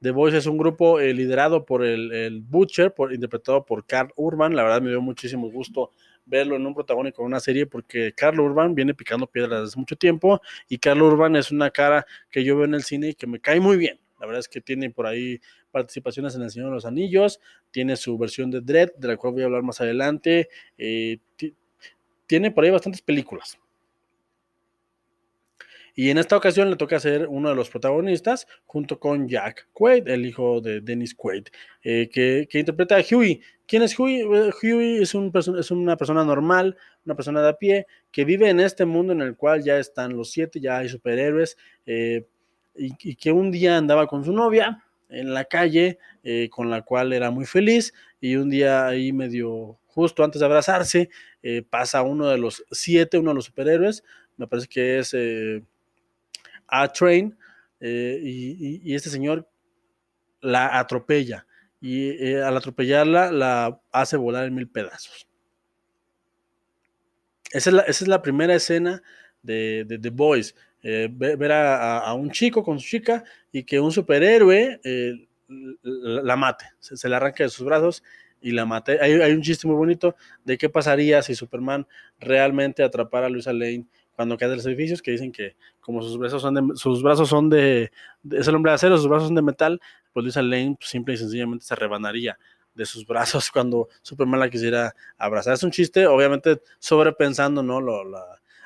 The 0.00 0.12
Boys 0.12 0.32
es 0.32 0.46
un 0.46 0.56
grupo 0.56 0.98
liderado 1.00 1.66
por 1.66 1.84
el, 1.84 2.40
Butcher, 2.40 2.94
por, 2.94 3.12
interpretado 3.12 3.66
por 3.66 3.84
Carl 3.84 4.12
Urban. 4.16 4.54
La 4.54 4.62
verdad 4.62 4.80
me 4.80 4.90
dio 4.90 5.02
muchísimo 5.02 5.50
gusto 5.50 5.90
verlo 6.28 6.56
en 6.56 6.66
un 6.66 6.74
protagónico 6.74 7.22
en 7.22 7.26
una 7.26 7.40
serie 7.40 7.66
porque 7.66 8.12
Carl 8.12 8.38
Urban 8.38 8.74
viene 8.74 8.94
picando 8.94 9.26
piedras 9.26 9.62
desde 9.62 9.78
mucho 9.78 9.96
tiempo 9.96 10.40
y 10.68 10.78
Carl 10.78 11.02
Urban 11.02 11.36
es 11.36 11.50
una 11.50 11.70
cara 11.70 12.06
que 12.30 12.44
yo 12.44 12.56
veo 12.56 12.66
en 12.66 12.74
el 12.74 12.82
cine 12.82 13.10
y 13.10 13.14
que 13.14 13.26
me 13.26 13.40
cae 13.40 13.60
muy 13.60 13.76
bien. 13.76 13.98
La 14.20 14.26
verdad 14.26 14.40
es 14.40 14.48
que 14.48 14.60
tiene 14.60 14.90
por 14.90 15.06
ahí 15.06 15.40
participaciones 15.70 16.34
en 16.34 16.42
El 16.42 16.50
Señor 16.50 16.68
de 16.70 16.74
los 16.74 16.84
Anillos, 16.84 17.40
tiene 17.70 17.96
su 17.96 18.18
versión 18.18 18.50
de 18.50 18.60
Dread, 18.60 18.94
de 18.96 19.08
la 19.08 19.16
cual 19.16 19.34
voy 19.34 19.42
a 19.42 19.46
hablar 19.46 19.62
más 19.62 19.80
adelante, 19.80 20.48
eh, 20.76 21.18
tiene 22.26 22.50
por 22.50 22.64
ahí 22.64 22.70
bastantes 22.70 23.00
películas. 23.00 23.58
Y 25.98 26.10
en 26.10 26.18
esta 26.18 26.36
ocasión 26.36 26.70
le 26.70 26.76
toca 26.76 27.00
ser 27.00 27.26
uno 27.26 27.48
de 27.48 27.56
los 27.56 27.70
protagonistas 27.70 28.46
junto 28.66 29.00
con 29.00 29.26
Jack 29.26 29.66
Quaid, 29.72 30.06
el 30.06 30.26
hijo 30.26 30.60
de 30.60 30.80
Dennis 30.80 31.12
Quaid, 31.12 31.48
eh, 31.82 32.08
que, 32.08 32.46
interpreta 32.56 32.98
a 32.98 33.00
Huey. 33.00 33.40
¿Quién 33.66 33.82
es 33.82 33.98
Huey? 33.98 34.20
Eh, 34.20 34.52
Huey 34.62 35.02
es, 35.02 35.16
un 35.16 35.32
es, 35.58 35.72
una 35.72 35.96
persona 35.96 36.24
normal, 36.24 36.76
una 37.04 37.16
persona 37.16 37.42
de 37.42 37.48
a 37.48 37.54
pie, 37.54 37.86
que 38.12 38.24
vive 38.24 38.48
en 38.48 38.60
este 38.60 38.84
mundo 38.84 39.12
en 39.12 39.22
el 39.22 39.34
cual 39.34 39.64
ya 39.64 39.76
están 39.76 40.16
los 40.16 40.30
siete, 40.30 40.60
ya 40.60 40.78
hay 40.78 40.88
superhéroes, 40.88 41.56
y, 41.84 43.16
que 43.16 43.32
un 43.32 43.50
día 43.50 43.76
andaba 43.76 44.06
con 44.06 44.24
su 44.24 44.32
novia 44.32 44.84
en 45.08 45.34
la 45.34 45.46
calle, 45.46 45.98
eh, 46.22 46.48
con 46.48 46.70
la 46.70 46.82
cual 46.82 47.12
era 47.12 47.32
muy 47.32 47.44
feliz, 47.44 47.92
y 48.20 48.36
un 48.36 48.50
día 48.50 48.86
ahí 48.86 49.12
medio 49.12 49.80
justo 49.88 50.22
antes 50.22 50.38
de 50.38 50.46
abrazarse, 50.46 51.10
eh, 51.42 51.64
pasa 51.68 52.02
uno 52.02 52.28
de 52.28 52.38
los 52.38 52.64
siete, 52.70 53.18
uno 53.18 53.32
de 53.32 53.34
los 53.34 53.46
superhéroes, 53.46 54.04
me 54.36 54.46
parece 54.46 54.68
que 54.68 55.00
es 55.00 55.12
eh, 55.12 55.60
A-Train, 56.68 57.36
y, 57.80 58.94
este 58.94 59.10
señor 59.10 59.48
la 60.40 60.78
atropella, 60.78 61.46
y 61.80 62.34
al 62.34 62.56
atropellarla 62.56 63.32
la 63.32 63.80
hace 63.92 64.16
volar 64.16 64.46
en 64.46 64.54
mil 64.54 64.68
pedazos. 64.68 65.28
Esa 67.52 67.70
es 67.70 67.74
la, 67.74 67.82
esa 67.82 68.04
es 68.04 68.08
la 68.08 68.22
primera 68.22 68.54
escena 68.54 69.02
de, 69.42 69.98
The 70.00 70.10
Boys. 70.10 70.54
Eh, 70.82 71.08
ver 71.10 71.50
a, 71.52 72.12
un 72.14 72.30
chico 72.30 72.62
con 72.62 72.78
su 72.78 72.88
chica 72.88 73.24
y 73.50 73.64
que 73.64 73.80
un 73.80 73.90
superhéroe 73.90 74.80
eh, 74.84 75.28
la 75.82 76.36
mate, 76.36 76.66
se, 76.78 77.08
le 77.08 77.16
arranque 77.16 77.42
de 77.42 77.48
sus 77.48 77.66
brazos 77.66 78.04
y 78.40 78.52
la 78.52 78.64
mate. 78.64 79.00
Hay, 79.00 79.32
un 79.32 79.42
chiste 79.42 79.66
muy 79.66 79.76
bonito 79.76 80.14
de 80.44 80.56
qué 80.56 80.68
pasaría 80.68 81.22
si 81.22 81.34
Superman 81.34 81.86
realmente 82.20 82.82
atrapara 82.82 83.26
a 83.26 83.30
Luisa 83.30 83.52
Lane 83.52 83.86
cuando 84.18 84.36
cae 84.36 84.48
de 84.48 84.56
los 84.56 84.66
edificios, 84.66 85.00
que 85.00 85.12
dicen 85.12 85.30
que 85.30 85.54
como 85.78 86.02
sus 86.02 86.18
brazos 86.18 86.42
son 86.42 86.52
de, 86.52 86.74
sus 86.74 87.04
brazos 87.04 87.28
son 87.28 87.48
de, 87.48 87.92
es 88.32 88.48
el 88.48 88.56
hombre 88.56 88.72
de 88.72 88.74
acero, 88.74 88.96
sus 88.96 89.06
brazos 89.06 89.28
son 89.28 89.36
de 89.36 89.42
metal, 89.42 89.80
pues 90.12 90.24
Luisa 90.24 90.42
Lane 90.42 90.74
pues, 90.76 90.90
simple 90.90 91.14
y 91.14 91.18
sencillamente 91.18 91.64
se 91.64 91.76
rebanaría 91.76 92.36
de 92.74 92.84
sus 92.84 93.06
brazos 93.06 93.48
cuando 93.52 93.88
Superman 94.02 94.40
la 94.40 94.50
quisiera 94.50 94.92
abrazar. 95.18 95.54
Es 95.54 95.62
un 95.62 95.70
chiste, 95.70 96.08
obviamente 96.08 96.60
sobrepensando, 96.80 97.62
¿no? 97.62 97.80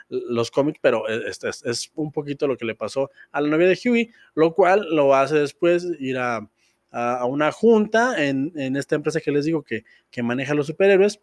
Los 0.09 0.51
cómics, 0.51 0.79
pero 0.81 1.07
e, 1.07 1.29
es, 1.29 1.93
un 1.97 2.13
poquito 2.13 2.47
lo 2.47 2.57
que 2.57 2.65
le 2.65 2.75
pasó 2.75 3.11
a 3.31 3.43
la 3.43 3.49
novia 3.51 3.69
de 3.69 3.79
Huey, 3.85 4.11
lo 4.35 4.55
cual 4.55 4.87
lo 4.91 5.15
hace 5.15 5.35
después 5.35 5.87
ir 6.01 6.17
a, 6.17 6.49
a, 6.91 7.27
una 7.27 7.53
junta 7.53 8.25
en, 8.25 8.55
en, 8.57 8.77
esta 8.77 8.95
empresa 8.95 9.21
que 9.21 9.31
les 9.31 9.45
digo 9.45 9.63
que, 9.63 9.85
que 10.11 10.23
maneja 10.23 10.55
los 10.55 10.69
superhéroes, 10.69 11.21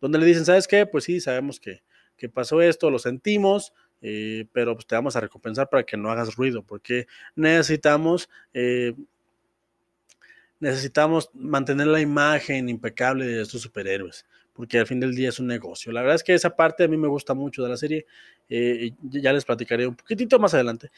donde 0.00 0.18
le 0.18 0.24
dicen, 0.24 0.46
¿sabes 0.46 0.66
qué? 0.66 0.86
Pues 0.86 1.04
sí, 1.04 1.20
sabemos 1.20 1.60
que, 1.60 1.82
que 2.22 2.28
pasó 2.28 2.62
esto, 2.62 2.88
lo 2.88 3.00
sentimos, 3.00 3.72
eh, 4.00 4.46
pero 4.52 4.76
pues 4.76 4.86
te 4.86 4.94
vamos 4.94 5.16
a 5.16 5.20
recompensar 5.20 5.68
para 5.68 5.82
que 5.82 5.96
no 5.96 6.08
hagas 6.08 6.36
ruido, 6.36 6.62
porque 6.62 7.08
necesitamos 7.34 8.30
eh, 8.54 8.94
necesitamos 10.60 11.30
mantener 11.34 11.88
la 11.88 12.00
imagen 12.00 12.68
impecable 12.68 13.26
de 13.26 13.42
estos 13.42 13.62
superhéroes, 13.62 14.24
porque 14.52 14.78
al 14.78 14.86
fin 14.86 15.00
del 15.00 15.16
día 15.16 15.30
es 15.30 15.40
un 15.40 15.48
negocio. 15.48 15.90
La 15.90 16.02
verdad 16.02 16.14
es 16.14 16.22
que 16.22 16.32
esa 16.32 16.54
parte 16.54 16.84
a 16.84 16.88
mí 16.88 16.96
me 16.96 17.08
gusta 17.08 17.34
mucho 17.34 17.64
de 17.64 17.68
la 17.68 17.76
serie, 17.76 18.06
eh, 18.48 18.92
ya 19.00 19.32
les 19.32 19.44
platicaré 19.44 19.84
un 19.88 19.96
poquitito 19.96 20.38
más 20.38 20.54
adelante. 20.54 20.92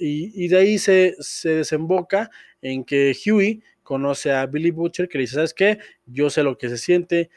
Y, 0.00 0.48
de 0.48 0.56
ahí 0.56 0.78
se, 0.78 1.14
se, 1.18 1.56
desemboca 1.56 2.30
en 2.62 2.84
que 2.84 3.14
Huey 3.14 3.62
conoce 3.82 4.32
a 4.32 4.46
Billy 4.46 4.70
Butcher, 4.70 5.10
que 5.10 5.18
le 5.18 5.24
dice, 5.24 5.34
¿sabes 5.34 5.52
qué? 5.52 5.78
Yo 6.06 6.30
sé 6.30 6.42
lo 6.42 6.56
que 6.56 6.70
se 6.70 6.78
siente, 6.78 7.28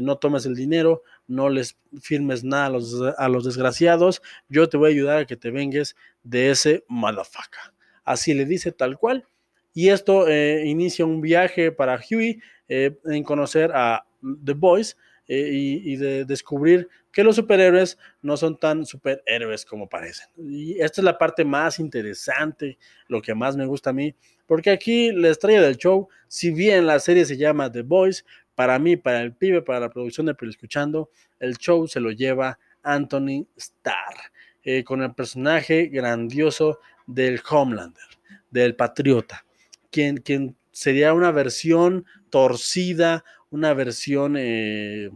no 0.00 0.16
tomes 0.16 0.46
el 0.46 0.54
dinero, 0.54 1.02
no 1.30 1.48
les 1.48 1.76
firmes 2.00 2.44
nada 2.44 2.66
a 2.66 3.28
los, 3.28 3.44
desgraciados, 3.44 4.20
yo 4.48 4.68
te 4.68 4.76
voy 4.76 4.90
a 4.90 4.94
ayudar 4.94 5.18
a 5.18 5.26
que 5.26 5.36
te 5.36 5.50
vengues 5.50 5.96
de 6.22 6.50
ese 6.50 6.84
motherfucker. 6.88 7.72
Así 8.04 8.34
le 8.34 8.44
dice 8.44 8.72
tal 8.72 8.98
cual 8.98 9.26
y 9.72 9.88
esto 9.88 10.28
eh, 10.28 10.64
inicia 10.66 11.04
un 11.04 11.20
viaje 11.20 11.72
para 11.72 11.98
Huey 11.98 12.40
eh, 12.68 12.98
en 13.04 13.22
conocer 13.22 13.70
a 13.72 14.04
The 14.44 14.54
Boys 14.54 14.96
eh, 15.28 15.48
y, 15.52 15.96
de 15.96 16.24
descubrir 16.24 16.88
que 17.12 17.22
los 17.22 17.36
superhéroes 17.36 17.98
no 18.20 18.36
son 18.36 18.58
tan 18.58 18.84
superhéroes 18.84 19.64
como 19.64 19.88
parecen. 19.88 20.28
Y 20.36 20.80
esta 20.80 21.00
es 21.00 21.04
la 21.04 21.18
parte 21.18 21.44
más 21.44 21.78
interesante, 21.78 22.78
lo 23.06 23.22
que 23.22 23.34
más 23.34 23.56
me 23.56 23.66
gusta 23.66 23.90
a 23.90 23.92
mí, 23.92 24.14
porque 24.46 24.70
aquí 24.70 25.12
la 25.12 25.28
estrella 25.28 25.62
del 25.62 25.76
show, 25.76 26.08
si 26.26 26.50
bien 26.50 26.86
la 26.86 26.98
serie 26.98 27.24
se 27.24 27.36
llama 27.36 27.70
The 27.70 27.82
Boys, 27.82 28.24
para 28.60 28.78
mí, 28.78 28.98
para 28.98 29.22
el 29.22 29.32
pibe, 29.32 29.62
para 29.62 29.80
la 29.80 29.88
producción 29.88 30.26
de 30.26 30.34
Pero 30.34 30.50
Escuchando, 30.50 31.08
el 31.38 31.56
show 31.56 31.88
se 31.88 31.98
lo 31.98 32.10
lleva 32.10 32.58
Anthony 32.82 33.46
Starr, 33.56 34.84
con 34.84 35.00
el 35.00 35.14
personaje 35.14 35.86
grandioso 35.86 36.80
del 37.06 37.40
Homelander, 37.48 38.04
del 38.50 38.76
Patriota 38.76 39.44
quien, 39.90 40.56
sería 40.72 41.12
una 41.12 41.32
versión 41.32 42.06
torcida, 42.30 43.24
una 43.50 43.74
versión 43.74 44.36
eh, 44.38 45.10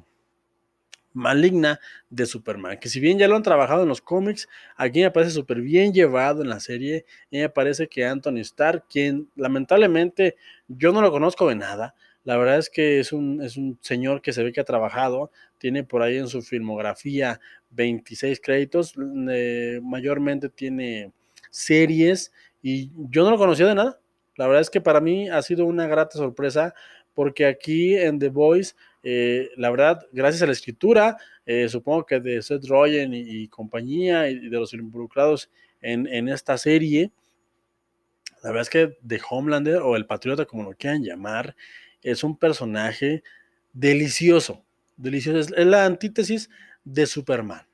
maligna 1.12 1.78
de 2.10 2.26
Superman, 2.26 2.78
que 2.80 2.88
si 2.88 2.98
bien 2.98 3.18
ya 3.18 3.28
lo 3.28 3.36
han 3.36 3.44
trabajado 3.44 3.84
en 3.84 3.88
los 3.88 4.00
cómics, 4.00 4.48
aquí 4.76 5.00
me 5.00 5.12
parece 5.12 5.32
súper 5.32 5.60
bien 5.60 5.92
llevado 5.92 6.42
en 6.42 6.48
la 6.48 6.58
serie, 6.58 7.06
y 7.30 7.38
me 7.38 7.48
parece 7.48 7.86
que 7.86 8.04
Anthony 8.04 8.40
Starr, 8.40 8.84
quien 8.90 9.28
lamentablemente 9.36 10.36
yo 10.66 10.92
no 10.92 11.00
lo 11.00 11.12
conozco 11.12 11.48
de 11.48 11.54
nada, 11.54 11.94
la 12.24 12.38
verdad 12.38 12.58
es 12.58 12.70
que 12.70 13.00
es 13.00 13.12
un, 13.12 13.42
es 13.42 13.56
un 13.56 13.78
señor 13.82 14.22
que 14.22 14.32
se 14.32 14.42
ve 14.42 14.52
que 14.52 14.60
ha 14.60 14.64
trabajado, 14.64 15.30
tiene 15.58 15.84
por 15.84 16.02
ahí 16.02 16.16
en 16.16 16.28
su 16.28 16.42
filmografía 16.42 17.40
26 17.70 18.40
créditos, 18.40 18.94
eh, 19.30 19.80
mayormente 19.82 20.48
tiene 20.48 21.12
series, 21.50 22.32
y 22.62 22.90
yo 23.10 23.24
no 23.24 23.30
lo 23.30 23.38
conocía 23.38 23.66
de 23.66 23.74
nada, 23.74 24.00
la 24.36 24.46
verdad 24.46 24.62
es 24.62 24.70
que 24.70 24.80
para 24.80 25.00
mí 25.00 25.28
ha 25.28 25.42
sido 25.42 25.66
una 25.66 25.86
grata 25.86 26.18
sorpresa 26.18 26.74
porque 27.12 27.46
aquí 27.46 27.94
en 27.94 28.18
The 28.18 28.28
Voice, 28.28 28.74
eh, 29.02 29.50
la 29.56 29.70
verdad, 29.70 30.00
gracias 30.10 30.42
a 30.42 30.46
la 30.46 30.52
escritura, 30.52 31.16
eh, 31.46 31.68
supongo 31.68 32.06
que 32.06 32.20
de 32.20 32.42
Seth 32.42 32.66
Rogen 32.66 33.12
y, 33.14 33.46
compañía 33.48 34.28
y 34.28 34.48
de 34.48 34.58
los 34.58 34.72
involucrados 34.72 35.50
en, 35.80 36.06
en, 36.06 36.28
esta 36.28 36.56
serie, 36.58 37.12
la 38.42 38.50
verdad 38.50 38.62
es 38.62 38.70
que 38.70 38.98
The 39.06 39.20
Homelander 39.30 39.76
o 39.76 39.94
el 39.94 40.06
Patriota, 40.06 40.46
como 40.46 40.64
lo 40.64 40.74
quieran 40.74 41.04
llamar, 41.04 41.54
es 42.04 42.22
un 42.22 42.38
personaje 42.38 43.24
delicioso, 43.72 44.64
delicioso, 44.96 45.54
es 45.56 45.66
la 45.66 45.84
antítesis 45.84 46.48
de 46.84 47.06
Superman. 47.06 47.66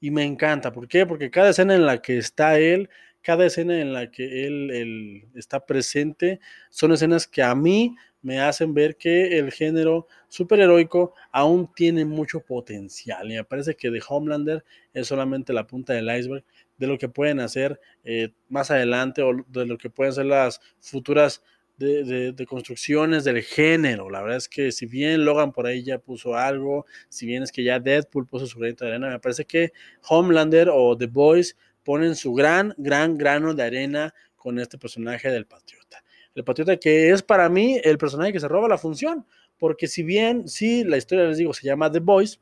Y 0.00 0.10
me 0.10 0.24
encanta, 0.24 0.72
¿por 0.72 0.88
qué? 0.88 1.04
Porque 1.04 1.30
cada 1.30 1.50
escena 1.50 1.74
en 1.74 1.84
la 1.84 2.00
que 2.00 2.16
está 2.16 2.58
él, 2.58 2.88
cada 3.22 3.44
escena 3.44 3.80
en 3.80 3.92
la 3.92 4.10
que 4.10 4.46
él, 4.46 5.28
está 5.34 5.66
presente 5.66 6.40
son 6.70 6.92
escenas 6.92 7.26
que 7.26 7.42
a 7.42 7.54
mí 7.54 7.96
me 8.22 8.40
hacen 8.40 8.72
ver 8.72 8.96
que 8.96 9.38
el 9.38 9.52
género 9.52 10.06
superheroico 10.28 11.14
aún 11.32 11.68
tiene 11.74 12.04
mucho 12.04 12.40
potencial. 12.40 13.30
Y 13.30 13.34
me 13.34 13.44
parece 13.44 13.74
que 13.74 13.90
The 13.90 14.00
Homelander 14.08 14.64
es 14.92 15.08
solamente 15.08 15.52
la 15.52 15.66
punta 15.66 15.92
del 15.92 16.08
iceberg 16.16 16.44
de 16.78 16.86
lo 16.86 16.98
que 16.98 17.08
pueden 17.08 17.40
hacer 17.40 17.80
eh, 18.04 18.30
más 18.48 18.70
adelante 18.70 19.22
o 19.22 19.32
de 19.48 19.66
lo 19.66 19.78
que 19.78 19.90
pueden 19.90 20.12
ser 20.12 20.26
las 20.26 20.60
futuras 20.80 21.42
de, 21.76 22.46
construcciones 22.48 23.24
del 23.24 23.42
género. 23.42 24.08
La 24.10 24.22
verdad 24.22 24.38
es 24.38 24.48
que 24.48 24.72
si 24.72 24.86
bien 24.86 25.24
Logan 25.24 25.52
por 25.52 25.66
ahí 25.66 25.82
ya 25.82 25.98
puso 25.98 26.34
algo, 26.34 26.86
si 27.08 27.26
bien 27.26 27.42
es 27.42 27.52
que 27.52 27.62
ya 27.62 27.78
Deadpool 27.78 28.26
puso 28.26 28.46
su 28.46 28.58
granito 28.58 28.84
de 28.84 28.92
arena, 28.92 29.10
me 29.10 29.20
parece 29.20 29.44
que 29.44 29.72
Homelander 30.08 30.68
o 30.72 30.96
The 30.96 31.06
Boys 31.06 31.56
ponen 31.84 32.16
su 32.16 32.32
gran, 32.34 32.74
gran 32.78 33.16
grano 33.16 33.54
de 33.54 33.62
arena 33.62 34.14
con 34.36 34.58
este 34.58 34.78
personaje 34.78 35.30
del 35.30 35.46
patriota. 35.46 36.02
El 36.34 36.44
patriota 36.44 36.76
que 36.76 37.10
es 37.10 37.22
para 37.22 37.48
mí 37.48 37.80
el 37.82 37.98
personaje 37.98 38.32
que 38.32 38.40
se 38.40 38.48
roba 38.48 38.68
la 38.68 38.78
función, 38.78 39.26
porque 39.58 39.86
si 39.86 40.02
bien, 40.02 40.48
sí, 40.48 40.84
la 40.84 40.96
historia, 40.96 41.24
les 41.24 41.38
digo, 41.38 41.54
se 41.54 41.66
llama 41.66 41.90
The 41.90 42.00
Boys, 42.00 42.40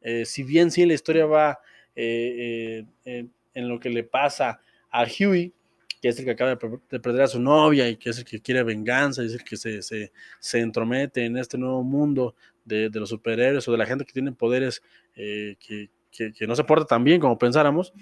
eh, 0.00 0.24
si 0.24 0.42
bien 0.44 0.70
sí 0.70 0.86
la 0.86 0.94
historia 0.94 1.26
va 1.26 1.58
eh, 1.94 2.84
eh, 3.04 3.26
en 3.54 3.68
lo 3.68 3.80
que 3.80 3.90
le 3.90 4.04
pasa 4.04 4.60
a 4.90 5.04
Huey, 5.04 5.52
que 6.06 6.10
es 6.10 6.18
el 6.20 6.24
que 6.24 6.30
acaba 6.30 6.56
de 6.90 7.00
perder 7.00 7.22
a 7.22 7.26
su 7.26 7.40
novia 7.40 7.88
y 7.88 7.96
que 7.96 8.10
es 8.10 8.18
el 8.18 8.24
que 8.24 8.40
quiere 8.40 8.62
venganza, 8.62 9.22
y 9.22 9.26
es 9.26 9.34
el 9.34 9.42
que 9.42 9.56
se, 9.56 9.82
se, 9.82 10.58
entromete 10.60 11.24
en 11.24 11.36
este 11.36 11.58
nuevo 11.58 11.82
mundo 11.82 12.36
de, 12.64 12.90
de, 12.90 13.00
los 13.00 13.08
superhéroes 13.08 13.66
o 13.66 13.72
de 13.72 13.78
la 13.78 13.86
gente 13.86 14.04
que 14.04 14.12
tiene 14.12 14.30
poderes 14.30 14.82
que, 15.14 15.90
que, 16.10 16.46
no 16.46 16.54
se 16.54 16.62
porta 16.62 16.86
tan 16.86 17.02
bien 17.02 17.20
como 17.20 17.38
pensáramos, 17.38 17.92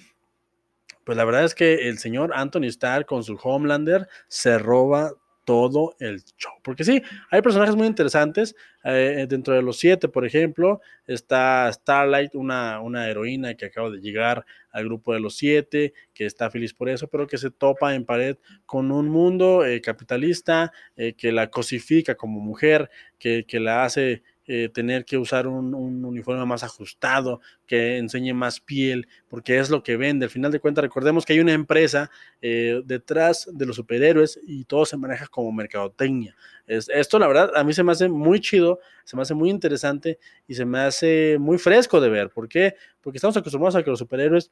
pues 1.04 1.16
la 1.16 1.24
verdad 1.24 1.44
es 1.44 1.54
que 1.54 1.88
el 1.88 1.98
señor 1.98 2.32
Anthony 2.34 2.64
Starr 2.64 3.06
con 3.06 3.24
su 3.24 3.38
Homelander 3.42 4.06
se 4.28 4.58
roba 4.58 5.14
todo 5.44 5.94
el 6.00 6.22
show. 6.37 6.52
Porque 6.62 6.85
sí, 6.85 7.02
hay 7.30 7.42
personajes 7.42 7.76
muy 7.76 7.87
interesantes. 7.87 8.57
Eh, 8.85 9.26
dentro 9.28 9.54
de 9.54 9.62
los 9.62 9.78
siete, 9.78 10.09
por 10.09 10.26
ejemplo, 10.26 10.80
está 11.07 11.70
Starlight, 11.72 12.35
una, 12.35 12.80
una 12.80 13.09
heroína 13.09 13.54
que 13.54 13.66
acaba 13.66 13.90
de 13.90 14.00
llegar 14.00 14.44
al 14.70 14.85
grupo 14.85 15.12
de 15.12 15.20
los 15.20 15.37
siete, 15.37 15.94
que 16.12 16.26
está 16.26 16.50
feliz 16.50 16.74
por 16.74 16.88
eso, 16.88 17.09
pero 17.09 17.26
que 17.26 17.38
se 17.38 17.50
topa 17.50 17.94
en 17.94 18.04
pared 18.04 18.37
con 18.66 18.90
un 18.90 19.09
mundo 19.09 19.64
eh, 19.64 19.80
capitalista 19.80 20.72
eh, 20.96 21.14
que 21.14 21.33
la 21.33 21.48
cosifica 21.50 22.14
como 22.14 22.40
mujer, 22.40 22.90
que, 23.18 23.44
que 23.46 23.61
la 23.61 23.85
hace 23.85 24.22
eh, 24.46 24.68
tener 24.68 25.04
que 25.04 25.16
usar 25.16 25.46
un, 25.46 25.74
uniforme 25.74 26.44
más 26.44 26.62
ajustado, 26.62 27.40
que 27.66 27.96
enseñe 27.98 28.35
más 28.35 28.61
piel, 28.61 29.09
porque 29.28 29.59
es 29.59 29.70
lo 29.70 29.83
que 29.83 29.96
vende. 29.96 30.26
Al 30.26 30.30
final 30.30 30.52
de 30.52 30.61
cuentas, 30.61 30.83
recordemos 30.83 31.24
que 31.24 31.33
hay 31.33 31.40
una 31.40 31.52
empresa 31.52 32.11
eh, 32.42 32.83
detrás 32.85 33.48
de 33.52 33.66
los 33.66 33.76
superhéroes 33.76 34.38
y 34.46 34.64
todo 34.64 34.85
se 34.85 34.96
maneja 34.96 35.26
como 35.28 35.50
mercadotecnia. 35.52 36.37
Es, 36.66 36.88
esto, 36.88 37.18
la 37.18 37.26
verdad, 37.26 37.52
a 37.54 37.64
mí 37.64 37.72
se 37.72 37.83
me 37.83 37.92
hace 37.92 38.09
muy 38.09 38.40
chido, 38.40 38.80
se 39.04 39.16
me 39.16 39.22
hace 39.22 39.35
muy 39.35 39.50
interesante 39.50 40.18
y 40.46 40.54
se 40.54 40.64
me 40.64 40.80
hace 40.80 41.37
muy 41.38 41.59
fresco 41.59 42.00
de 42.00 42.11
ver. 42.11 42.30
¿Por 42.30 42.48
qué? 42.48 42.74
Porque 43.00 43.18
estamos 43.18 43.37
acostumbrados 43.37 43.76
a 43.76 43.83
que 43.83 43.90
los 43.90 43.98
superhéroes 43.98 44.50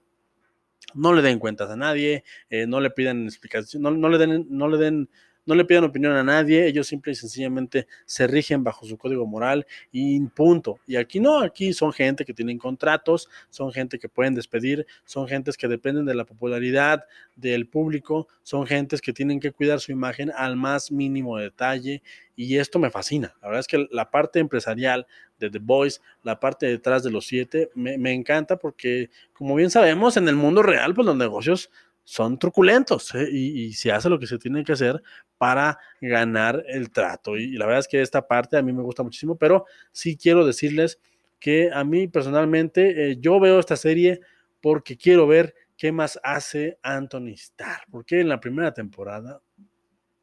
no 0.95 1.13
le 1.13 1.23
den 1.23 1.39
cuentas 1.39 1.71
a 1.71 1.77
nadie, 1.77 2.25
eh, 2.51 2.67
no 2.67 2.81
le 2.81 2.91
pidan 2.91 3.25
explicación, 3.25 3.83
no, 3.83 4.09
le 4.09 4.19
den, 4.19 4.47
no 4.51 4.69
le 4.69 4.79
den 4.79 5.09
no 5.45 5.55
le 5.55 5.65
pidan 5.65 5.85
opinión 5.85 6.13
a 6.13 6.23
nadie, 6.23 6.67
ellos 6.67 6.87
simple 6.87 7.13
y 7.13 7.15
sencillamente 7.15 7.87
se 8.05 8.27
rigen 8.27 8.63
bajo 8.63 8.87
su 8.87 8.97
código 8.97 9.27
moral 9.27 9.67
y 9.91 10.21
punto. 10.29 10.79
Y 10.87 10.97
aquí 10.97 11.21
no, 11.21 11.41
aquí 11.41 11.73
son 11.73 11.93
gente 11.93 12.25
que 12.25 12.35
tienen 12.35 12.59
contratos, 12.59 13.29
son 13.51 13.73
gente 13.73 13.99
que 13.99 14.09
pueden 14.09 14.35
despedir, 14.35 14.87
son 15.05 15.27
gentes 15.27 15.57
que 15.57 15.69
dependen 15.69 16.07
de 16.07 16.15
la 16.15 16.25
popularidad 16.25 17.05
del 17.37 17.67
público, 17.67 18.29
son 18.43 18.67
gentes 18.67 19.01
que 19.01 19.13
tienen 19.13 19.41
que 19.41 19.53
cuidar 19.53 19.81
su 19.81 19.93
imagen 19.93 20.31
al 20.37 20.57
más 20.57 20.93
mínimo 20.93 21.39
detalle 21.39 22.03
y 22.37 22.57
esto 22.59 22.79
me 22.79 22.91
fascina. 22.91 23.35
La 23.43 23.49
verdad 23.49 23.61
es 23.61 23.67
que 23.67 23.87
la 23.91 24.11
parte 24.11 24.39
empresarial 24.39 25.07
de 25.39 25.51
The 25.51 25.59
Voice, 25.59 26.01
la 26.23 26.39
parte 26.39 26.67
detrás 26.67 27.03
de 27.03 27.11
los 27.11 27.27
siete, 27.27 27.71
me, 27.75 27.99
me 27.99 28.13
encanta 28.13 28.57
porque 28.59 29.11
como 29.33 29.55
bien 29.55 29.71
sabemos 29.71 30.17
en 30.17 30.29
el 30.29 30.37
mundo 30.37 30.63
real, 30.63 30.95
pues 30.95 31.07
los 31.07 31.17
negocios 31.17 31.71
son 32.05 32.39
truculentos 32.39 33.15
¿eh? 33.15 33.29
y, 33.31 33.73
se 33.75 33.93
hace 33.93 34.09
lo 34.09 34.19
que 34.19 34.27
se 34.27 34.39
tiene 34.39 34.65
que 34.65 34.73
hacer 34.73 35.03
para 35.39 35.79
ganar 36.01 36.65
el 36.69 36.91
trato. 36.91 37.37
Y, 37.37 37.53
la 37.53 37.67
verdad 37.67 37.81
es 37.81 37.89
que 37.89 38.03
esta 38.03 38.27
parte 38.27 38.57
a 38.57 38.63
mí 38.63 38.73
me 38.73 38.83
gusta 38.83 39.03
muchísimo, 39.03 39.37
pero 39.37 39.67
sí 39.93 40.17
quiero 40.17 40.45
decirles 40.45 40.99
que 41.39 41.71
a 41.73 41.85
mí 41.85 42.09
personalmente 42.09 43.11
eh, 43.11 43.17
yo 43.19 43.41
veo 43.41 43.59
esta 43.59 43.77
serie 43.77 44.21
porque 44.61 44.97
quiero 44.97 45.27
ver 45.27 45.55
qué 45.77 45.91
más 45.91 46.19
hace 46.23 46.79
Anthony 46.83 47.35
Starr, 47.35 47.83
porque 47.91 48.21
en 48.21 48.29
la 48.29 48.39
primera 48.39 48.73
temporada 48.73 49.41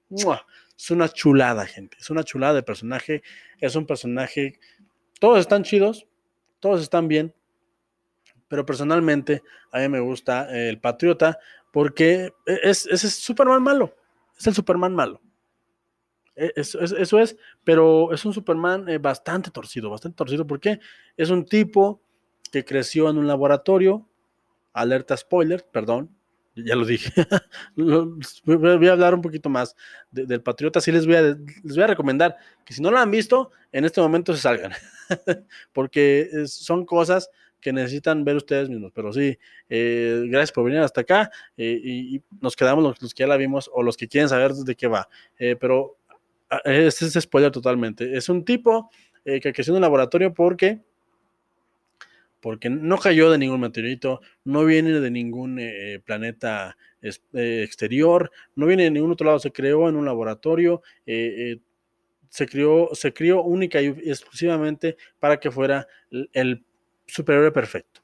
es 0.09 0.91
una 0.91 1.09
chulada, 1.09 1.65
gente, 1.65 1.97
es 1.99 2.09
una 2.09 2.23
chulada 2.23 2.53
de 2.53 2.63
personaje, 2.63 3.21
es 3.59 3.75
un 3.75 3.85
personaje, 3.85 4.57
todos 5.19 5.39
están 5.39 5.63
chidos, 5.63 6.07
todos 6.59 6.81
están 6.81 7.07
bien, 7.07 7.33
pero 8.47 8.65
personalmente 8.65 9.43
a 9.71 9.79
mí 9.79 9.89
me 9.89 9.99
gusta 9.99 10.49
el 10.51 10.79
Patriota, 10.79 11.39
porque 11.71 12.33
e, 12.45 12.59
es, 12.63 12.85
es, 12.85 13.01
Superman 13.13 13.61
malo, 13.61 13.95
es 14.37 14.47
el 14.47 14.53
Superman 14.53 14.93
malo. 14.93 15.21
E, 16.35 16.51
eso, 16.55 16.79
eso 16.79 17.19
es, 17.19 17.37
pero 17.63 18.13
es 18.13 18.25
un 18.25 18.33
Superman 18.33 18.87
eh, 18.89 18.97
bastante 18.97 19.51
torcido, 19.51 19.89
bastante 19.89 20.15
torcido, 20.15 20.45
porque 20.45 20.79
es 21.17 21.29
un 21.29 21.45
tipo 21.45 22.01
que 22.51 22.65
creció 22.65 23.09
en 23.09 23.17
un 23.17 23.27
laboratorio, 23.27 24.07
alerta 24.73 25.15
spoiler, 25.15 25.65
perdón, 25.71 26.15
ya 26.55 26.75
lo 26.75 26.85
dije. 26.85 27.11
voy 27.75 28.87
a 28.87 28.91
hablar 28.91 29.13
un 29.13 29.21
poquito 29.21 29.49
más 29.49 29.75
del 30.11 30.41
Patriota. 30.41 30.81
Sí 30.81 30.91
les 30.91 31.05
voy, 31.05 31.15
a, 31.15 31.21
les 31.21 31.75
voy 31.75 31.83
a 31.83 31.87
recomendar 31.87 32.37
que 32.65 32.73
si 32.73 32.81
no 32.81 32.91
lo 32.91 32.97
han 32.97 33.11
visto, 33.11 33.51
en 33.71 33.85
este 33.85 34.01
momento 34.01 34.33
se 34.33 34.41
salgan, 34.41 34.71
porque 35.73 36.29
son 36.47 36.85
cosas 36.85 37.29
que 37.59 37.73
necesitan 37.73 38.23
ver 38.23 38.37
ustedes 38.37 38.69
mismos. 38.69 38.91
Pero 38.93 39.11
sí, 39.13 39.37
eh, 39.69 40.23
gracias 40.27 40.51
por 40.51 40.65
venir 40.65 40.79
hasta 40.79 41.01
acá 41.01 41.31
eh, 41.57 41.79
y, 41.83 42.21
nos 42.41 42.55
quedamos 42.55 42.83
los, 42.83 43.13
que 43.13 43.23
ya 43.23 43.27
la 43.27 43.37
vimos 43.37 43.69
o 43.73 43.83
los 43.83 43.97
que 43.97 44.07
quieren 44.07 44.29
saber 44.29 44.53
de 44.53 44.75
qué 44.75 44.87
va. 44.87 45.07
Eh, 45.37 45.55
pero 45.59 45.97
ah, 46.49 46.61
este 46.65 47.05
es 47.05 47.13
spoiler 47.13 47.51
totalmente. 47.51 48.15
Es 48.15 48.29
un 48.29 48.43
tipo 48.45 48.89
que 49.25 49.53
creció 49.53 49.73
en 49.73 49.75
un 49.75 49.81
laboratorio 49.81 50.33
porque 50.33 50.79
porque 52.39 52.69
no 52.69 52.97
cayó 52.97 53.29
de 53.29 53.37
ningún 53.37 53.59
meteorito, 53.59 54.21
no 54.45 54.63
viene 54.63 55.01
de 55.01 55.11
ningún 55.11 55.61
planeta 56.05 56.77
exterior, 57.01 58.31
no 58.55 58.65
viene 58.65 58.83
de 58.83 58.91
ningún 58.91 59.11
otro 59.11 59.27
lado, 59.27 59.39
se 59.39 59.51
creó 59.51 59.89
en 59.89 59.97
un 59.97 60.05
laboratorio, 60.05 60.81
se, 61.05 62.47
creó, 62.47 62.89
se 62.93 63.13
crió 63.13 63.43
única 63.43 63.81
y 63.81 63.87
exclusivamente 63.87 64.95
para 65.19 65.37
que 65.37 65.51
fuera 65.51 65.85
el 66.31 66.65
superhéroe 67.09 67.51
perfecto 67.51 68.01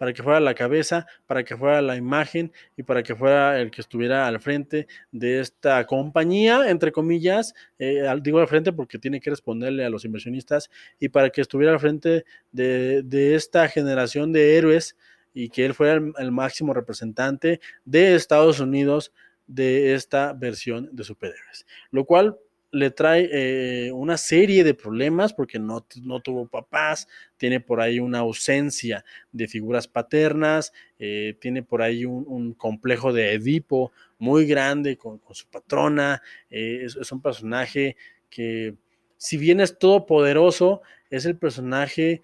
para 0.00 0.12
que 0.12 0.22
fuera 0.22 0.40
la 0.40 0.54
cabeza, 0.54 1.06
para 1.26 1.44
que 1.44 1.56
fuera 1.56 1.82
la 1.82 1.96
imagen 1.96 2.52
y 2.76 2.82
para 2.82 3.02
que 3.02 3.14
fuera 3.14 3.60
el 3.60 3.70
que 3.70 3.80
estuviera 3.80 4.26
al 4.26 4.40
frente 4.40 4.86
de 5.12 5.40
esta 5.40 5.84
compañía, 5.86 6.70
entre 6.70 6.92
comillas, 6.92 7.54
eh, 7.78 8.02
digo 8.22 8.40
al 8.40 8.48
frente 8.48 8.72
porque 8.72 8.98
tiene 8.98 9.20
que 9.20 9.30
responderle 9.30 9.84
a 9.84 9.90
los 9.90 10.04
inversionistas 10.04 10.70
y 10.98 11.10
para 11.10 11.30
que 11.30 11.42
estuviera 11.42 11.72
al 11.72 11.80
frente 11.80 12.24
de, 12.50 13.34
esta 13.34 13.68
generación 13.68 14.32
de 14.32 14.56
héroes 14.56 14.96
y 15.34 15.50
que 15.50 15.66
él 15.66 15.74
fuera 15.74 16.00
el 16.18 16.32
máximo 16.32 16.72
representante 16.72 17.60
de 17.84 18.14
Estados 18.14 18.58
Unidos 18.58 19.12
de 19.46 19.94
esta 19.94 20.32
versión 20.32 20.88
de 20.92 21.04
superhéroes. 21.04 21.66
Lo 21.90 22.04
cual 22.04 22.38
le 22.72 22.90
trae 22.90 23.28
eh, 23.32 23.92
una 23.92 24.16
serie 24.16 24.62
de 24.62 24.74
problemas 24.74 25.32
porque 25.32 25.58
no, 25.58 25.86
no, 26.02 26.20
tuvo 26.20 26.46
papás, 26.46 27.08
tiene 27.36 27.60
por 27.60 27.80
ahí 27.80 27.98
una 27.98 28.20
ausencia 28.20 29.04
de 29.32 29.48
figuras 29.48 29.88
paternas, 29.88 30.72
eh, 30.98 31.36
tiene 31.40 31.62
por 31.62 31.82
ahí 31.82 32.04
un, 32.04 32.54
complejo 32.54 33.12
de 33.12 33.32
Edipo 33.32 33.92
muy 34.18 34.46
grande 34.46 34.96
con, 34.96 35.20
su 35.32 35.48
patrona, 35.48 36.22
eh, 36.50 36.82
es, 36.84 37.12
un 37.12 37.20
personaje 37.20 37.96
que 38.28 38.76
si 39.16 39.36
bien 39.36 39.60
es 39.60 39.78
todopoderoso, 39.78 40.82
es 41.10 41.26
el 41.26 41.36
personaje 41.36 42.22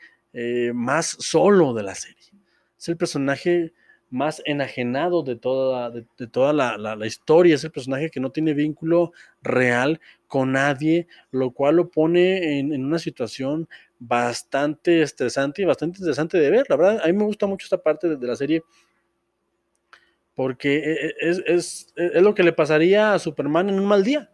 más 0.75 1.17
solo 1.19 1.73
de 1.73 1.83
la 1.83 1.95
serie, 1.95 2.31
es 2.79 2.89
el 2.91 2.99
personaje 2.99 3.73
más 4.11 4.43
enajenado 4.45 5.23
de 5.23 5.37
toda, 5.37 5.91
de, 5.91 6.05
toda 6.27 6.53
la, 6.53 7.07
historia. 7.07 7.55
Es 7.55 7.65
el 7.65 7.73
personaje 7.73 8.11
que 8.11 8.21
no 8.21 8.31
tiene 8.31 8.55
vínculo 8.55 9.13
real 9.43 10.01
con 10.27 10.53
nadie, 10.53 11.07
lo 11.31 11.51
cual 11.51 11.77
lo 11.77 11.91
pone 11.91 12.59
en, 12.59 12.85
una 12.85 12.99
situación 12.99 13.69
bastante 13.99 15.03
estresante 15.03 15.63
y 15.63 15.65
bastante 15.65 15.99
interesante 15.99 16.39
de 16.39 16.51
ver. 16.51 16.67
La 16.69 16.77
verdad, 16.77 17.01
a 17.03 17.07
mí 17.07 17.13
me 17.13 17.25
gusta 17.25 17.47
mucho 17.47 17.65
esta 17.65 17.83
parte 17.83 18.17
de, 18.17 18.27
la 18.27 18.37
serie 18.37 18.63
porque 20.35 20.77
e, 20.77 20.93
e, 20.93 21.15
es, 21.21 21.43
es, 21.47 21.93
es, 21.97 22.23
lo 22.23 22.35
que 22.35 22.43
le 22.43 22.53
pasaría 22.53 23.15
a 23.15 23.19
Superman 23.19 23.71
en 23.71 23.81
un 23.81 23.87
mal 23.87 24.05
día. 24.05 24.31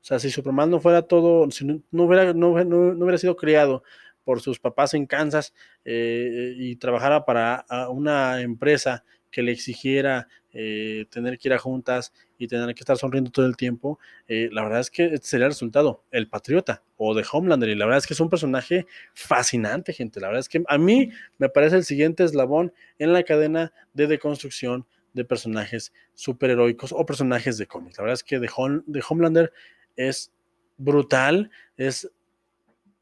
O 0.00 0.04
sea, 0.08 0.18
si 0.18 0.30
Superman 0.30 0.70
no 0.70 0.80
fuera 0.80 1.02
todo, 1.02 1.50
si 1.50 1.66
no, 1.66 1.82
hubiera, 2.04 2.32
no, 2.32 2.52
hubiera 2.52 3.18
sido 3.18 3.36
criado 3.36 3.82
por 4.28 4.42
sus 4.42 4.58
papás 4.58 4.92
en 4.92 5.06
Kansas 5.06 5.54
eh, 5.86 6.52
y 6.58 6.76
trabajara 6.76 7.24
para 7.24 7.64
una 7.88 8.42
empresa 8.42 9.02
que 9.30 9.40
le 9.40 9.52
exigiera 9.52 10.28
eh, 10.52 11.06
tener 11.08 11.38
que 11.38 11.48
ir 11.48 11.54
a 11.54 11.58
juntas 11.58 12.12
y 12.36 12.46
tener 12.46 12.74
que 12.74 12.80
estar 12.80 12.98
sonriendo 12.98 13.30
todo 13.30 13.46
el 13.46 13.56
tiempo, 13.56 13.98
eh, 14.26 14.50
la 14.52 14.64
verdad 14.64 14.80
es 14.80 14.90
que 14.90 15.06
este 15.06 15.26
sería 15.26 15.46
el 15.46 15.52
resultado, 15.52 16.04
el 16.10 16.28
patriota 16.28 16.82
o 16.98 17.14
de 17.14 17.24
Homelander. 17.32 17.70
Y 17.70 17.74
la 17.74 17.86
verdad 17.86 18.00
es 18.00 18.06
que 18.06 18.12
es 18.12 18.20
un 18.20 18.28
personaje 18.28 18.84
fascinante, 19.14 19.94
gente. 19.94 20.20
La 20.20 20.26
verdad 20.26 20.40
es 20.40 20.50
que 20.50 20.62
a 20.68 20.76
mí 20.76 21.10
me 21.38 21.48
parece 21.48 21.76
el 21.76 21.84
siguiente 21.84 22.22
eslabón 22.22 22.74
en 22.98 23.14
la 23.14 23.22
cadena 23.22 23.72
de 23.94 24.08
deconstrucción 24.08 24.84
de 25.14 25.24
personajes 25.24 25.90
superheroicos 26.12 26.92
o 26.92 27.06
personajes 27.06 27.56
de 27.56 27.66
cómics. 27.66 27.96
La 27.96 28.02
verdad 28.02 28.20
es 28.20 28.24
que 28.24 28.38
de 28.38 29.02
Homelander 29.08 29.54
es 29.96 30.30
brutal, 30.76 31.50
es 31.78 32.10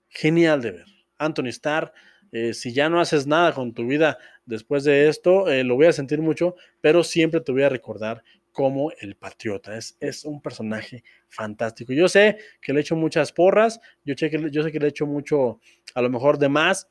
genial 0.08 0.62
de 0.62 0.70
ver. 0.70 0.95
Anthony 1.18 1.48
Starr, 1.48 1.92
eh, 2.32 2.54
si 2.54 2.72
ya 2.72 2.88
no 2.88 3.00
haces 3.00 3.26
nada 3.26 3.52
con 3.52 3.72
tu 3.72 3.86
vida 3.86 4.18
después 4.44 4.84
de 4.84 5.08
esto, 5.08 5.48
eh, 5.48 5.64
lo 5.64 5.76
voy 5.76 5.86
a 5.86 5.92
sentir 5.92 6.20
mucho, 6.20 6.54
pero 6.80 7.02
siempre 7.04 7.40
te 7.40 7.52
voy 7.52 7.62
a 7.62 7.68
recordar 7.68 8.22
como 8.52 8.90
el 9.00 9.16
patriota. 9.16 9.76
Es, 9.76 9.96
es 10.00 10.24
un 10.24 10.40
personaje 10.40 11.04
fantástico. 11.28 11.92
Yo 11.92 12.08
sé 12.08 12.38
que 12.60 12.72
le 12.72 12.80
he 12.80 12.82
hecho 12.82 12.96
muchas 12.96 13.32
porras, 13.32 13.80
yo 14.04 14.14
sé, 14.16 14.30
que, 14.30 14.50
yo 14.50 14.62
sé 14.62 14.72
que 14.72 14.78
le 14.78 14.86
he 14.86 14.88
hecho 14.88 15.06
mucho, 15.06 15.60
a 15.94 16.02
lo 16.02 16.08
mejor 16.08 16.38
de 16.38 16.48
más, 16.48 16.88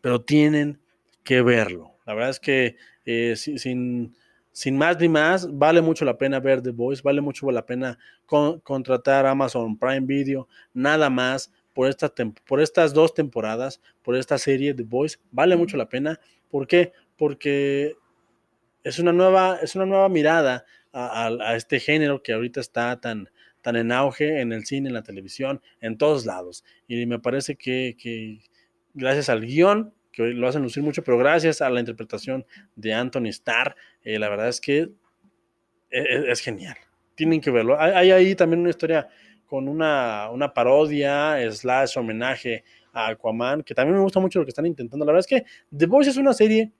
pero 0.00 0.20
tienen 0.20 0.80
que 1.24 1.42
verlo. 1.42 1.96
La 2.06 2.14
verdad 2.14 2.30
es 2.30 2.40
que 2.40 2.76
eh, 3.04 3.34
sin, 3.36 4.14
sin, 4.52 4.76
más 4.76 4.98
ni 5.00 5.08
más, 5.08 5.48
vale 5.56 5.80
mucho 5.80 6.04
la 6.04 6.18
pena 6.18 6.40
ver 6.40 6.62
The 6.62 6.70
Voice, 6.70 7.02
vale 7.02 7.20
mucho 7.20 7.50
la 7.50 7.64
pena 7.64 7.98
contratar 8.26 9.26
Amazon 9.26 9.78
Prime 9.78 10.06
Video, 10.06 10.48
nada 10.74 11.10
más 11.10 11.50
por, 11.78 11.88
esta 11.88 12.12
por 12.44 12.60
estas 12.60 12.92
dos 12.92 13.14
temporadas, 13.14 13.80
por 14.02 14.16
esta 14.16 14.36
serie 14.36 14.74
The 14.74 14.82
Boys, 14.82 15.20
vale 15.30 15.54
mucho 15.54 15.76
la 15.76 15.88
pena. 15.88 16.18
¿Por 16.50 16.66
qué? 16.66 16.92
Porque 17.16 17.94
es 18.82 18.98
una 18.98 19.12
nueva, 19.12 19.60
es 19.62 19.76
una 19.76 19.86
nueva 19.86 20.08
mirada 20.08 20.64
a, 20.92 21.54
este 21.54 21.78
género 21.78 22.20
que 22.20 22.32
ahorita 22.32 22.58
está 22.60 23.00
tan, 23.00 23.30
tan 23.62 23.76
en 23.76 23.92
auge 23.92 24.40
en 24.40 24.52
el 24.52 24.66
cine, 24.66 24.88
en 24.88 24.94
la 24.94 25.04
televisión, 25.04 25.62
en 25.80 25.96
todos 25.98 26.26
lados. 26.26 26.64
Y 26.88 27.06
me 27.06 27.20
parece 27.20 27.54
que, 27.54 28.40
gracias 28.94 29.28
al 29.28 29.42
guion, 29.42 29.94
que 30.10 30.24
lo 30.24 30.48
hacen 30.48 30.62
lucir 30.62 30.82
mucho, 30.82 31.04
pero 31.04 31.16
gracias 31.16 31.62
a 31.62 31.70
la 31.70 31.78
interpretación 31.78 32.44
de 32.74 32.92
Anthony 32.92 33.28
Starr, 33.28 33.76
eh, 34.02 34.18
la 34.18 34.28
verdad 34.28 34.48
es 34.48 34.60
que 34.60 34.90
e, 35.90 36.00
e, 36.00 36.32
es, 36.32 36.40
genial. 36.40 36.76
Tienen 37.14 37.40
que 37.40 37.52
verlo. 37.52 37.80
hay, 37.80 38.10
ahí 38.10 38.34
también 38.34 38.62
una 38.62 38.70
historia 38.70 39.08
con 39.48 39.66
una, 39.66 40.28
una 40.30 40.52
parodia, 40.52 41.38
slash 41.50 41.98
homenaje 41.98 42.64
a 42.92 43.08
Aquaman, 43.08 43.62
que 43.62 43.74
también 43.74 43.96
me 43.96 44.02
gusta 44.02 44.20
mucho 44.20 44.38
lo 44.38 44.44
que 44.44 44.50
están 44.50 44.66
intentando. 44.66 45.04
La 45.04 45.12
verdad 45.12 45.26
es 45.28 45.42
que 45.42 45.44
The 45.76 45.86
Voice 45.86 46.10
es 46.10 46.16
una 46.16 46.34
serie 46.34 46.70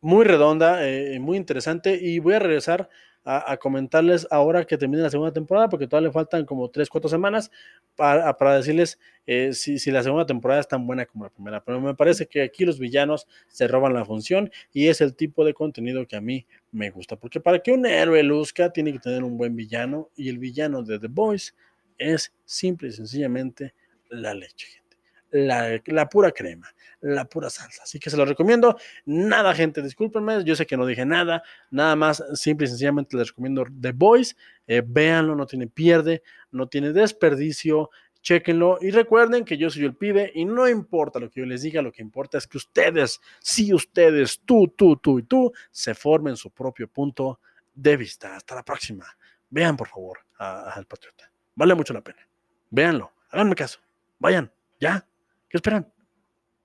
muy 0.00 0.24
redonda, 0.24 0.86
eh, 0.86 1.18
muy 1.20 1.36
interesante, 1.36 1.98
y 2.00 2.18
voy 2.18 2.34
a 2.34 2.38
regresar 2.40 2.88
a, 3.28 3.56
comentarles 3.56 4.24
ahora 4.30 4.64
que 4.64 4.78
termine 4.78 5.02
la 5.02 5.10
segunda 5.10 5.32
temporada, 5.32 5.68
porque 5.68 5.88
todavía 5.88 6.08
le 6.08 6.12
faltan 6.12 6.44
como 6.44 6.70
3, 6.70 6.88
4 6.88 7.10
semanas 7.10 7.50
para, 7.96 8.36
para 8.36 8.54
decirles 8.54 9.00
eh, 9.26 9.52
si, 9.52 9.80
si, 9.80 9.90
la 9.90 10.04
segunda 10.04 10.24
temporada 10.24 10.60
es 10.60 10.68
tan 10.68 10.86
buena 10.86 11.06
como 11.06 11.24
la 11.24 11.30
primera. 11.30 11.64
Pero 11.64 11.80
me 11.80 11.94
parece 11.96 12.26
que 12.26 12.42
aquí 12.42 12.64
los 12.64 12.78
villanos 12.78 13.26
se 13.48 13.66
roban 13.66 13.94
la 13.94 14.04
función 14.04 14.52
y 14.72 14.86
es 14.86 15.00
el 15.00 15.16
tipo 15.16 15.44
de 15.44 15.54
contenido 15.54 16.06
que 16.06 16.14
a 16.14 16.20
mí 16.20 16.46
me 16.70 16.90
gusta, 16.90 17.16
porque 17.16 17.40
para 17.40 17.58
que 17.58 17.72
un 17.72 17.84
héroe 17.84 18.22
luzca 18.22 18.70
tiene 18.70 18.92
que 18.92 19.00
tener 19.00 19.24
un 19.24 19.36
buen 19.36 19.56
villano 19.56 20.08
y 20.14 20.28
el 20.28 20.38
villano 20.38 20.82
de 20.84 21.00
The 21.00 21.08
Boys 21.08 21.56
es 21.98 22.32
simple 22.44 22.88
y 22.88 22.92
sencillamente 22.92 23.74
la 24.08 24.34
leche. 24.34 24.85
La, 25.30 26.08
pura 26.08 26.30
crema 26.30 26.68
la 27.00 27.24
pura 27.24 27.50
salsa. 27.50 27.82
Así 27.82 27.98
que 27.98 28.10
se 28.10 28.16
lo 28.16 28.24
recomiendo. 28.24 28.76
Nada, 29.04 29.54
gente, 29.54 29.82
discúlpenme, 29.82 30.42
yo 30.44 30.56
sé 30.56 30.66
que 30.66 30.76
no 30.76 30.86
dije 30.86 31.04
nada, 31.04 31.42
nada 31.70 31.94
más, 31.94 32.22
simple 32.34 32.66
y 32.66 32.68
sencillamente 32.68 33.16
les 33.16 33.28
recomiendo 33.28 33.64
The 33.80 33.92
Boys. 33.92 34.36
Eh, 34.66 34.82
véanlo, 34.84 35.36
no 35.36 35.46
tiene 35.46 35.66
pierde, 35.66 36.22
no 36.50 36.68
tiene 36.68 36.92
desperdicio. 36.92 37.90
Chequenlo 38.22 38.78
y 38.80 38.90
recuerden 38.90 39.44
que 39.44 39.56
yo 39.56 39.70
soy 39.70 39.84
el 39.84 39.94
pibe 39.94 40.32
y 40.34 40.44
no 40.44 40.68
importa 40.68 41.20
lo 41.20 41.30
que 41.30 41.40
yo 41.40 41.46
les 41.46 41.62
diga, 41.62 41.80
lo 41.80 41.92
que 41.92 42.02
importa 42.02 42.38
es 42.38 42.48
que 42.48 42.56
ustedes, 42.56 43.20
si 43.38 43.72
ustedes, 43.72 44.40
tú, 44.44 44.66
tú, 44.76 44.96
tú 44.96 45.20
y 45.20 45.22
tú, 45.22 45.52
se 45.70 45.94
formen 45.94 46.36
su 46.36 46.50
propio 46.50 46.88
punto 46.88 47.38
de 47.72 47.96
vista. 47.96 48.34
Hasta 48.34 48.56
la 48.56 48.64
próxima. 48.64 49.06
Vean, 49.48 49.76
por 49.76 49.86
favor, 49.86 50.18
al 50.38 50.86
Patriota. 50.86 51.30
Vale 51.54 51.74
mucho 51.74 51.94
la 51.94 52.02
pena. 52.02 52.26
Véanlo, 52.70 53.12
háganme 53.30 53.54
caso. 53.54 53.78
Vayan, 54.18 54.50
ya. 54.80 55.06
¿Qué 55.48 55.56
esperan? 55.58 55.92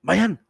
Vayan. 0.01 0.45